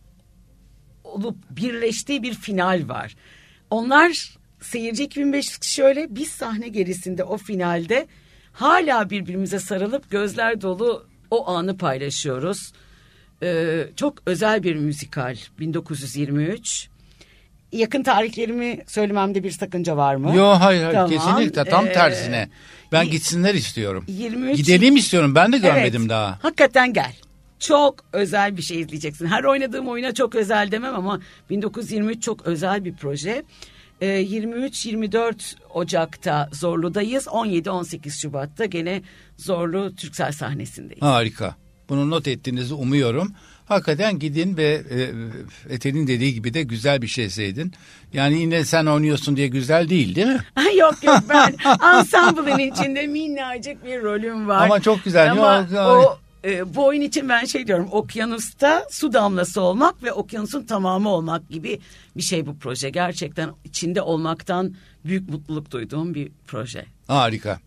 olup 1.05 1.37
birleştiği 1.51 2.23
bir 2.23 2.35
final 2.35 2.89
var. 2.89 3.17
Onlar 3.71 4.37
seyirci 4.67 5.05
2500 5.05 5.59
kişi 5.59 5.85
öyle 5.85 6.07
biz 6.11 6.29
sahne 6.29 6.69
gerisinde 6.69 7.25
o 7.25 7.37
finalde 7.37 8.07
hala 8.53 9.11
birbirimize 9.11 9.59
sarılıp 9.59 10.11
gözler 10.11 10.61
dolu 10.63 11.07
o 11.31 11.49
anı 11.49 11.79
paylaşıyoruz. 11.79 12.73
Ee, 13.43 13.87
çok 13.97 14.15
özel 14.27 14.63
bir 14.63 14.75
müzikal 14.77 15.37
1923. 15.59 16.89
Yakın 17.73 18.03
tarihlerimi 18.03 18.79
söylememde 18.87 19.43
bir 19.45 19.51
sakınca 19.51 19.97
var 19.97 20.15
mı? 20.15 20.37
Yok 20.37 20.57
hayır 20.61 20.83
hayır 20.83 20.95
Tamam. 20.95 21.11
kesinlikle 21.11 21.65
tam 21.65 21.87
Ee, 21.87 21.93
tersine. 21.93 22.49
Ben 22.93 23.11
gitsinler 23.11 23.55
istiyorum. 23.55 24.05
23 24.09 24.57
Gidelim 24.57 24.97
istiyorum 24.97 25.35
ben 25.35 25.53
de 25.53 25.59
görmedim 25.59 26.01
Evet, 26.01 26.11
daha. 26.11 26.39
Hakikaten 26.43 26.93
gel. 26.93 27.13
Çok 27.59 28.05
özel 28.13 28.57
bir 28.57 28.63
şey 28.63 28.81
izleyeceksin. 28.81 29.27
Her 29.27 29.45
oynadığım 29.45 29.89
oyuna 29.89 30.15
çok 30.15 30.35
özel 30.35 30.71
demem 30.71 30.95
ama 30.95 31.21
1923 31.51 32.23
çok 32.23 32.47
özel 32.47 32.85
bir 32.85 32.95
proje. 32.95 33.43
Ee, 34.01 34.07
23-24 34.07 35.55
Ocak'ta 35.75 36.49
Zorlu'dayız. 36.53 37.27
17-18 37.27 38.11
Şubat'ta 38.11 38.65
gene 38.65 39.03
Zorlu 39.37 39.95
Türksel 39.97 40.33
sahnesindeyiz. 40.33 41.03
Harika. 41.03 41.55
Bunu 41.89 42.11
not 42.11 42.29
ettiğinizi 42.29 42.75
umuyorum. 42.75 43.33
Hakikaten 43.67 44.19
gidin 44.19 44.57
ve 44.57 44.83
e, 44.91 45.11
Etel'in 45.75 46.07
dediği 46.07 46.35
gibi 46.35 46.55
de 46.55 46.63
güzel 46.63 47.03
bir 47.03 47.07
şey 47.07 47.31
seyredin. 47.31 47.73
Yani 48.13 48.41
yine 48.41 48.65
sen 48.65 48.87
oynuyorsun 48.87 49.37
diye 49.37 49.49
güzel 49.49 49.89
değil 49.89 50.15
değil 50.15 50.27
mi? 50.27 50.41
Yok 50.79 50.95
yok 51.05 51.19
ben 51.29 51.55
ensemble'ın 51.97 52.59
içinde 52.59 53.07
minnacık 53.07 53.85
bir 53.85 54.03
rolüm 54.03 54.49
var. 54.49 54.65
Ama 54.65 54.81
çok 54.81 55.05
güzel. 55.05 55.33
Ama 55.33 55.69
Yok, 55.73 55.79
o 55.81 56.19
e, 56.47 56.75
bu 56.75 56.87
oyun 56.87 57.01
için 57.01 57.29
ben 57.29 57.45
şey 57.45 57.67
diyorum 57.67 57.89
okyanusta 57.91 58.87
su 58.91 59.13
damlası 59.13 59.61
olmak 59.61 60.03
ve 60.03 60.13
okyanusun 60.13 60.63
tamamı 60.63 61.09
olmak 61.09 61.51
gibi 61.51 61.81
bir 62.17 62.23
şey 62.23 62.47
bu 62.47 62.59
proje. 62.59 62.91
Gerçekten 62.91 63.51
içinde 63.65 64.03
olmaktan 64.03 64.75
büyük 65.05 65.29
mutluluk 65.29 65.71
duyduğum 65.71 66.15
bir 66.15 66.31
proje. 66.47 66.87
Harika. 67.07 67.59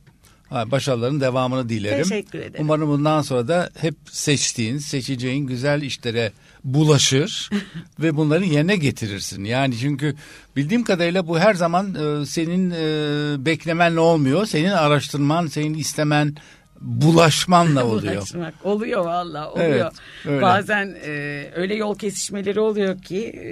Ha, 0.49 0.71
Başarıların 0.71 1.21
devamını 1.21 1.69
dilerim. 1.69 2.03
Teşekkür 2.03 2.39
ederim. 2.39 2.65
Umarım 2.65 2.89
bundan 2.89 3.21
sonra 3.21 3.47
da 3.47 3.69
hep 3.77 3.95
seçtiğin, 4.11 4.77
seçeceğin 4.77 5.47
güzel 5.47 5.81
işlere 5.81 6.31
bulaşır 6.63 7.49
ve 7.99 8.15
bunları 8.15 8.45
yerine 8.45 8.75
getirirsin. 8.75 9.43
Yani 9.43 9.77
çünkü 9.77 10.15
bildiğim 10.55 10.83
kadarıyla 10.83 11.27
bu 11.27 11.39
her 11.39 11.53
zaman 11.53 11.95
e, 11.95 12.25
senin 12.25 12.71
e, 12.71 13.45
beklemenle 13.45 13.99
olmuyor. 13.99 14.45
Senin 14.45 14.71
araştırman, 14.71 15.47
senin 15.47 15.73
istemen, 15.73 16.35
bulaşmanla 16.81 17.85
oluyor. 17.85 18.13
Ulaşmak 18.13 18.53
oluyor 18.63 19.05
valla 19.05 19.51
oluyor. 19.51 19.67
Evet, 19.67 19.93
öyle. 20.25 20.41
Bazen 20.41 20.95
e, 21.05 21.45
öyle 21.55 21.75
yol 21.75 21.97
kesişmeleri 21.97 22.59
oluyor 22.59 23.01
ki 23.01 23.25
e, 23.25 23.45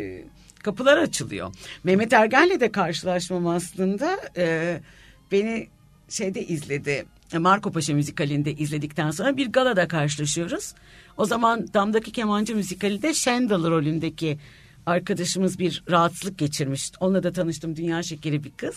kapılar 0.63 0.97
açılıyor. 0.97 1.55
Mehmet 1.83 2.13
Ergen'le 2.13 2.59
de 2.59 2.71
karşılaşmam 2.71 3.47
aslında 3.47 4.19
e, 4.37 4.77
beni 5.31 5.67
şeyde 6.09 6.45
izledi. 6.45 7.05
Marco 7.33 7.71
Paşa 7.71 7.93
müzikalinde 7.93 8.53
izledikten 8.53 9.11
sonra 9.11 9.37
bir 9.37 9.51
galada 9.51 9.87
karşılaşıyoruz. 9.87 10.73
O 11.17 11.25
zaman 11.25 11.67
Damdaki 11.73 12.11
Kemancı 12.11 12.55
müzikalinde 12.55 13.13
Shandal 13.13 13.63
rolündeki 13.63 14.37
arkadaşımız 14.85 15.59
bir 15.59 15.83
rahatsızlık 15.89 16.37
geçirmiş. 16.37 16.91
Onunla 16.99 17.23
da 17.23 17.31
tanıştım 17.31 17.75
dünya 17.75 18.03
şekeri 18.03 18.43
bir 18.43 18.51
kız. 18.51 18.75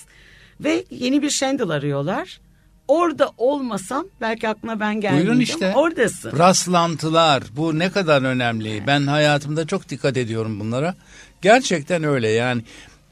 Ve 0.60 0.84
yeni 0.90 1.22
bir 1.22 1.30
Shandal 1.30 1.70
arıyorlar. 1.70 2.40
Orada 2.90 3.30
olmasam 3.38 4.06
belki 4.20 4.48
aklıma 4.48 4.80
ben 4.80 5.00
gelmeyeceğim. 5.00 5.26
Buyurun 5.26 5.40
işte. 5.40 5.72
Oradasın. 5.74 6.38
Rastlantılar 6.38 7.42
bu 7.56 7.78
ne 7.78 7.90
kadar 7.90 8.22
önemli. 8.22 8.82
Ben 8.86 9.06
hayatımda 9.06 9.66
çok 9.66 9.88
dikkat 9.88 10.16
ediyorum 10.16 10.60
bunlara. 10.60 10.94
Gerçekten 11.42 12.04
öyle 12.04 12.28
yani 12.28 12.62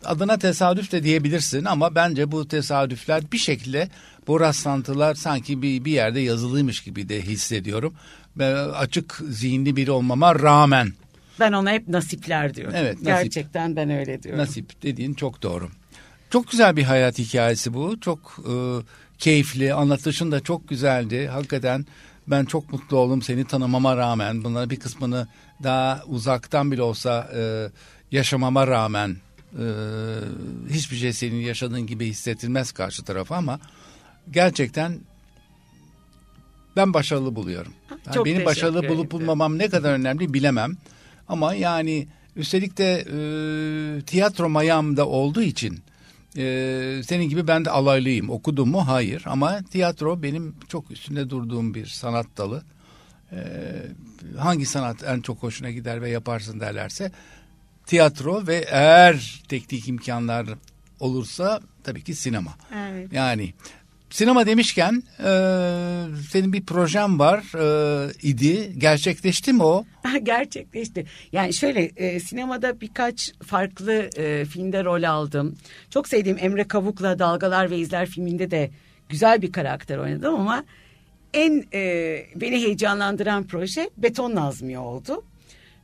adına 0.05 0.39
tesadüf 0.39 0.93
de 0.93 1.03
diyebilirsin 1.03 1.65
ama 1.65 1.95
bence 1.95 2.33
bu 2.33 2.49
tesadüfler 2.49 3.33
bir 3.33 3.39
şekilde 3.39 3.89
bu 4.27 4.41
rastlantılar 4.41 5.15
sanki 5.15 5.63
bir, 5.63 5.85
bir 5.85 5.93
yerde 5.93 6.21
yazılıymış 6.21 6.81
gibi 6.83 7.09
de 7.09 7.23
hissediyorum. 7.23 7.95
Ve 8.37 8.57
açık 8.57 9.21
zihinli 9.29 9.77
biri 9.77 9.91
olmama 9.91 10.35
rağmen 10.35 10.93
Ben 11.41 11.53
ona 11.53 11.71
hep 11.71 11.89
nasipler 11.89 12.55
diyorum. 12.55 12.75
Evet, 12.77 13.03
nasip. 13.03 13.07
Gerçekten 13.07 13.77
ben 13.77 13.91
öyle 13.91 14.23
diyorum. 14.23 14.41
nasip 14.41 14.83
dediğin 14.83 15.15
çok 15.15 15.43
doğru. 15.43 15.69
Çok 16.31 16.51
güzel 16.51 16.77
bir 16.77 16.83
hayat 16.83 17.19
hikayesi 17.19 17.75
bu. 17.75 18.01
Çok 18.01 18.37
e, 18.39 18.55
keyifli. 19.19 19.75
Anlatışın 19.75 20.33
da 20.33 20.41
çok 20.41 20.69
güzeldi. 20.69 21.27
Hakikaten 21.27 21.87
ben 22.27 22.45
çok 22.45 22.73
mutlu 22.73 22.97
oldum 22.97 23.23
seni 23.23 23.45
tanımama 23.45 23.97
rağmen. 23.97 24.45
Bunların 24.45 24.71
bir 24.71 24.81
kısmını 24.81 25.29
daha 25.63 26.03
uzaktan 26.07 26.73
bile 26.73 26.83
olsa 26.83 27.31
e, 27.37 27.69
yaşamama 28.13 28.67
rağmen 28.67 29.17
e, 29.53 29.67
hiçbir 30.71 30.97
şey 30.97 31.13
senin 31.13 31.41
yaşadığın 31.41 31.87
gibi 31.87 32.07
hissettilmez 32.07 32.73
karşı 32.73 33.05
tarafa 33.05 33.37
ama 33.37 33.61
gerçekten 34.31 35.01
ben 36.77 36.95
başarılı 36.95 37.37
buluyorum. 37.37 37.73
Yani 37.91 38.15
Çok 38.15 38.27
benim 38.27 38.45
başarılı 38.45 38.89
bulup 38.89 39.11
bulmamam 39.11 39.59
ne 39.59 39.69
kadar 39.69 39.93
önemli 39.93 40.35
bilemem. 40.35 40.77
Ama 41.29 41.55
yani 41.55 42.09
üstelik 42.37 42.79
de 42.79 43.05
e, 43.13 44.03
tiyatro 44.03 44.49
mayamda 44.49 45.07
olduğu 45.07 45.43
için 45.43 45.79
e, 46.39 47.03
senin 47.05 47.29
gibi 47.29 47.47
ben 47.47 47.65
de 47.65 47.71
alaylıyım. 47.71 48.31
Okudum 48.31 48.69
mu? 48.69 48.87
Hayır. 48.87 49.23
Ama 49.27 49.63
tiyatro 49.63 50.23
benim 50.23 50.55
çok 50.69 50.91
üstünde 50.91 51.31
durduğum 51.31 51.75
bir 51.75 51.87
sanat 51.87 52.27
dalı. 52.37 52.63
E, 53.33 53.39
hangi 54.39 54.67
sanat 54.67 55.05
en 55.05 55.21
çok 55.21 55.43
hoşuna 55.43 55.71
gider 55.71 56.03
ve 56.03 56.11
yaparsın 56.11 56.61
derlerse 56.61 57.13
tiyatro 57.87 58.47
ve 58.47 58.65
eğer 58.71 59.43
teknik 59.49 59.89
imkanlar 59.89 60.47
olursa 61.01 61.61
tabii 61.85 62.05
ki 62.05 62.15
sinema. 62.15 62.55
Evet. 62.75 63.13
Yani 63.13 63.55
sinema 64.11 64.47
demişken 64.47 65.03
e, 65.19 65.31
senin 66.31 66.53
bir 66.53 66.67
projen 66.67 67.19
var 67.19 67.43
e, 67.59 68.13
idi. 68.23 68.73
Gerçekleşti 68.79 69.53
mi 69.53 69.63
o? 69.63 69.85
Gerçekleşti. 70.23 71.07
Yani 71.33 71.55
şöyle 71.55 71.83
e, 71.97 72.21
sinemada 72.21 72.81
birkaç 72.81 73.33
farklı 73.47 73.93
e, 74.17 74.45
filmde 74.45 74.85
rol 74.85 75.03
aldım. 75.03 75.57
Çok 75.91 76.09
sevdiğim 76.09 76.39
Emre 76.41 76.69
Kavuk'la 76.69 77.19
Dalgalar 77.19 77.71
ve 77.71 77.79
İzler 77.79 78.07
filminde 78.07 78.51
de 78.51 78.71
güzel 79.09 79.43
bir 79.43 79.53
karakter 79.53 79.99
oynadım 79.99 80.35
ama 80.35 80.65
en 81.35 81.65
e, 81.75 81.81
beni 82.37 82.57
heyecanlandıran 82.57 83.47
proje 83.47 83.91
Beton 83.97 84.35
Nazmiye 84.35 84.79
oldu. 84.79 85.25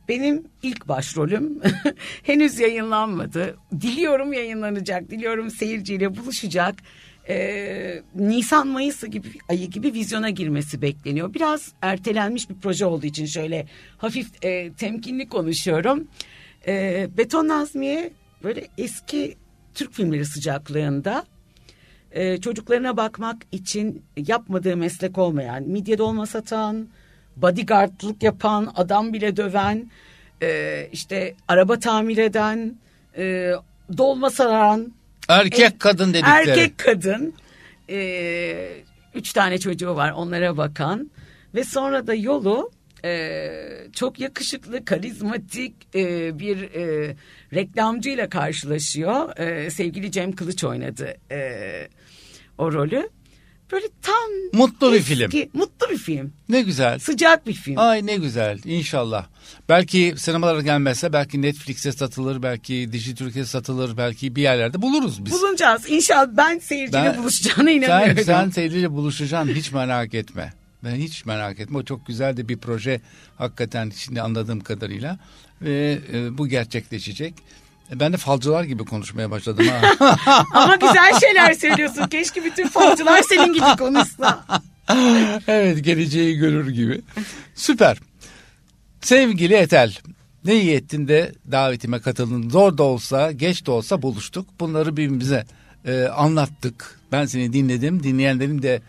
Benim 0.09 0.43
ilk 0.63 0.87
başrolüm 0.87 1.61
henüz 2.23 2.59
yayınlanmadı. 2.59 3.57
Diliyorum 3.81 4.33
yayınlanacak. 4.33 5.09
Diliyorum 5.09 5.51
seyirciyle 5.51 6.17
buluşacak. 6.17 6.75
Ee, 7.29 8.01
Nisan 8.15 8.67
Mayıs 8.67 9.03
gibi 9.03 9.27
ayı 9.49 9.69
gibi 9.69 9.93
vizyona 9.93 10.29
girmesi 10.29 10.81
bekleniyor. 10.81 11.33
Biraz 11.33 11.73
ertelenmiş 11.81 12.49
bir 12.49 12.55
proje 12.55 12.85
olduğu 12.85 13.05
için 13.05 13.25
şöyle 13.25 13.65
hafif 13.97 14.43
e, 14.43 14.73
temkinli 14.73 15.29
konuşuyorum. 15.29 16.07
Ee, 16.67 17.09
Beton 17.17 17.47
Nazmiye 17.47 18.11
böyle 18.43 18.67
eski 18.77 19.35
Türk 19.73 19.93
filmleri 19.93 20.25
sıcaklığında 20.25 21.25
e, 22.11 22.41
çocuklarına 22.41 22.97
bakmak 22.97 23.37
için 23.51 24.03
yapmadığı 24.17 24.77
meslek 24.77 25.17
olmayan, 25.17 25.63
midye 25.63 25.97
dolma 25.97 26.25
satan, 26.25 26.87
bodyguardlık 27.35 28.23
yapan, 28.23 28.73
adam 28.75 29.13
bile 29.13 29.37
döven, 29.37 29.91
e, 30.41 30.89
işte 30.91 31.35
araba 31.47 31.79
tamir 31.79 32.17
eden, 32.17 32.75
e, 33.17 33.53
dolma 33.97 34.29
saran, 34.29 34.93
Erkek 35.29 35.73
e, 35.73 35.77
kadın 35.77 36.13
dedikleri. 36.13 36.49
Erkek 36.49 36.77
kadın. 36.77 37.33
E, 37.89 38.83
üç 39.13 39.33
tane 39.33 39.57
çocuğu 39.57 39.95
var 39.95 40.11
onlara 40.11 40.57
bakan. 40.57 41.11
Ve 41.55 41.63
sonra 41.63 42.07
da 42.07 42.13
yolu 42.13 42.71
e, 43.05 43.51
çok 43.93 44.19
yakışıklı, 44.19 44.85
karizmatik 44.85 45.95
e, 45.95 46.39
bir 46.39 46.57
e, 46.57 47.15
reklamcıyla 47.53 48.29
karşılaşıyor. 48.29 49.37
E, 49.39 49.69
sevgili 49.69 50.11
Cem 50.11 50.31
Kılıç 50.31 50.63
oynadı 50.63 51.17
e, 51.31 51.61
o 52.57 52.71
rolü. 52.71 53.09
Böyle 53.71 53.85
tam 54.01 54.61
Mutlu 54.61 54.91
bir 54.91 54.97
eski, 54.97 55.15
film. 55.15 55.49
Mutlu 55.53 55.74
bir 55.91 55.97
film. 55.97 56.33
Ne 56.49 56.61
güzel. 56.61 56.99
Sıcak 56.99 57.47
bir 57.47 57.53
film. 57.53 57.79
Ay 57.79 58.05
ne 58.05 58.15
güzel 58.15 58.59
inşallah. 58.65 59.25
Belki 59.69 60.13
sinemalara 60.17 60.61
gelmezse 60.61 61.13
belki 61.13 61.41
Netflix'e 61.41 61.91
satılır, 61.91 62.43
belki 62.43 62.89
Dişi 62.91 63.15
Türkiye 63.15 63.45
satılır, 63.45 63.97
belki 63.97 64.35
bir 64.35 64.41
yerlerde 64.41 64.81
buluruz 64.81 65.25
biz. 65.25 65.33
Bulunacağız. 65.33 65.89
İnşallah 65.89 66.27
ben 66.31 66.59
seyirciyle 66.59 67.03
Ben- 67.03 67.17
buluşacağına 67.17 67.71
inanıyorum. 67.71 68.15
Sen, 68.15 68.23
sen 68.23 68.49
seyirciyle 68.49 68.91
buluşacaksın 68.91 69.53
hiç 69.53 69.71
merak 69.71 70.13
etme. 70.13 70.53
Ben 70.83 70.95
hiç 70.95 71.25
merak 71.25 71.59
etme. 71.59 71.77
O 71.77 71.83
çok 71.83 72.07
güzel 72.07 72.37
de 72.37 72.49
bir 72.49 72.57
proje 72.57 73.01
hakikaten 73.37 73.91
şimdi 73.95 74.21
anladığım 74.21 74.59
kadarıyla. 74.59 75.19
Ve 75.61 75.99
e, 76.13 76.37
bu 76.37 76.47
gerçekleşecek. 76.47 77.33
E, 77.91 77.99
Ben 77.99 78.13
de 78.13 78.17
falcılar 78.17 78.63
gibi 78.63 78.85
konuşmaya 78.85 79.31
başladım 79.31 79.67
ha. 79.99 80.15
Ama 80.53 80.75
güzel 80.75 81.19
şeyler 81.19 81.53
söylüyorsun. 81.53 82.07
Keşke 82.07 82.43
bütün 82.43 82.67
falcılar 82.67 83.21
senin 83.21 83.53
gibi 83.53 83.77
konuşsa. 83.79 84.45
evet 85.47 85.83
geleceği 85.83 86.37
görür 86.37 86.69
gibi. 86.69 87.01
Süper. 87.55 87.97
Sevgili 89.01 89.53
Etel. 89.53 89.97
Ne 90.45 90.61
iyi 90.61 90.73
ettin 90.73 91.07
de 91.07 91.31
davetime 91.51 91.99
katıldın. 91.99 92.49
Zor 92.49 92.77
da 92.77 92.83
olsa 92.83 93.31
geç 93.31 93.65
de 93.65 93.71
olsa 93.71 94.01
buluştuk. 94.01 94.47
Bunları 94.59 94.97
birbirimize 94.97 95.45
e, 95.85 96.03
anlattık. 96.03 96.99
Ben 97.11 97.25
seni 97.25 97.53
dinledim. 97.53 98.03
Dinleyenlerim 98.03 98.61
de 98.61 98.81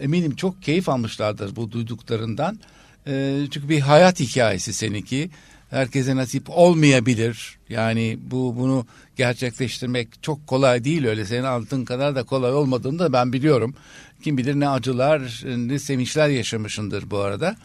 eminim 0.00 0.36
çok 0.36 0.62
keyif 0.62 0.88
almışlardır 0.88 1.56
bu 1.56 1.72
duyduklarından. 1.72 2.58
E, 3.06 3.38
çünkü 3.50 3.68
bir 3.68 3.80
hayat 3.80 4.20
hikayesi 4.20 4.72
seninki. 4.72 5.30
Herkese 5.72 6.16
nasip 6.16 6.50
olmayabilir. 6.50 7.58
Yani 7.68 8.18
bu 8.30 8.56
bunu 8.56 8.86
gerçekleştirmek 9.16 10.22
çok 10.22 10.46
kolay 10.46 10.84
değil 10.84 11.06
öyle. 11.06 11.24
Senin 11.24 11.42
anlattığın 11.42 11.84
kadar 11.84 12.14
da 12.14 12.22
kolay 12.22 12.52
olmadığını 12.54 12.98
da 12.98 13.12
ben 13.12 13.32
biliyorum. 13.32 13.74
Kim 14.22 14.38
bilir 14.38 14.54
ne 14.60 14.68
acılar, 14.68 15.42
ne 15.56 15.78
sevinçler 15.78 16.28
yaşamışındır 16.28 17.10
bu 17.10 17.18
arada. 17.18 17.56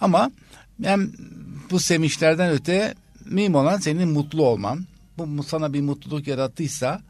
Ama 0.00 0.30
hem 0.82 1.12
bu 1.70 1.80
sevinçlerden 1.80 2.50
öte 2.50 2.94
mühim 3.24 3.54
olan 3.54 3.78
senin 3.78 4.08
mutlu 4.08 4.46
olman. 4.46 4.86
Bu 5.18 5.42
sana 5.42 5.72
bir 5.72 5.80
mutluluk 5.80 6.26
yarattıysa 6.26 7.02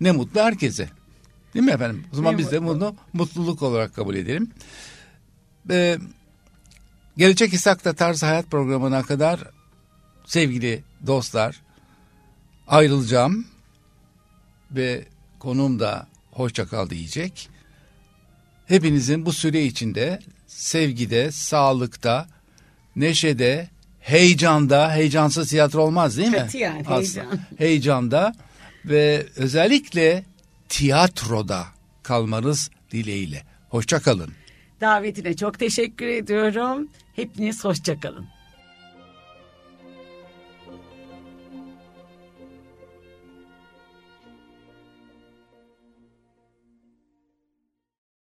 ne 0.00 0.12
mutlu 0.12 0.40
herkese. 0.40 0.88
Değil 1.54 1.64
mi 1.64 1.72
efendim? 1.72 2.04
O 2.12 2.16
zaman 2.16 2.34
Ne 2.34 2.38
biz 2.38 2.50
de 2.52 2.58
mutlu. 2.58 2.74
bunu 2.80 2.96
mutluluk 3.12 3.62
olarak 3.62 3.94
kabul 3.94 4.14
edelim. 4.14 4.50
Ee, 5.70 5.98
Gelecek 7.16 7.54
İshak'ta 7.54 7.92
Tarz 7.92 8.22
Hayat 8.22 8.50
programına 8.50 9.02
kadar 9.02 9.40
sevgili 10.26 10.82
dostlar 11.06 11.60
ayrılacağım 12.68 13.46
ve 14.70 15.04
konuğum 15.38 15.80
da 15.80 16.06
hoşça 16.30 16.66
kal 16.66 16.90
diyecek. 16.90 17.48
Hepinizin 18.66 19.26
bu 19.26 19.32
süre 19.32 19.64
içinde 19.64 20.20
sevgide, 20.46 21.30
sağlıkta, 21.30 22.28
neşede, 22.96 23.68
heyecanda, 24.00 24.94
heyecansız 24.94 25.48
tiyatro 25.50 25.82
olmaz 25.82 26.16
değil 26.16 26.28
mi? 26.28 26.36
Katiyen, 26.36 26.84
Asla. 26.86 26.96
heyecan. 26.96 27.40
Heyecanda 27.58 28.34
ve 28.84 29.26
özellikle 29.36 30.24
tiyatroda 30.68 31.64
kalmanız 32.02 32.70
dileğiyle. 32.90 33.42
Hoşça 33.68 34.00
kalın. 34.00 34.32
Davetine 34.80 35.36
çok 35.36 35.58
teşekkür 35.58 36.06
ediyorum. 36.06 36.88
Hepiniz 37.16 37.64
hoşçakalın. 37.64 38.26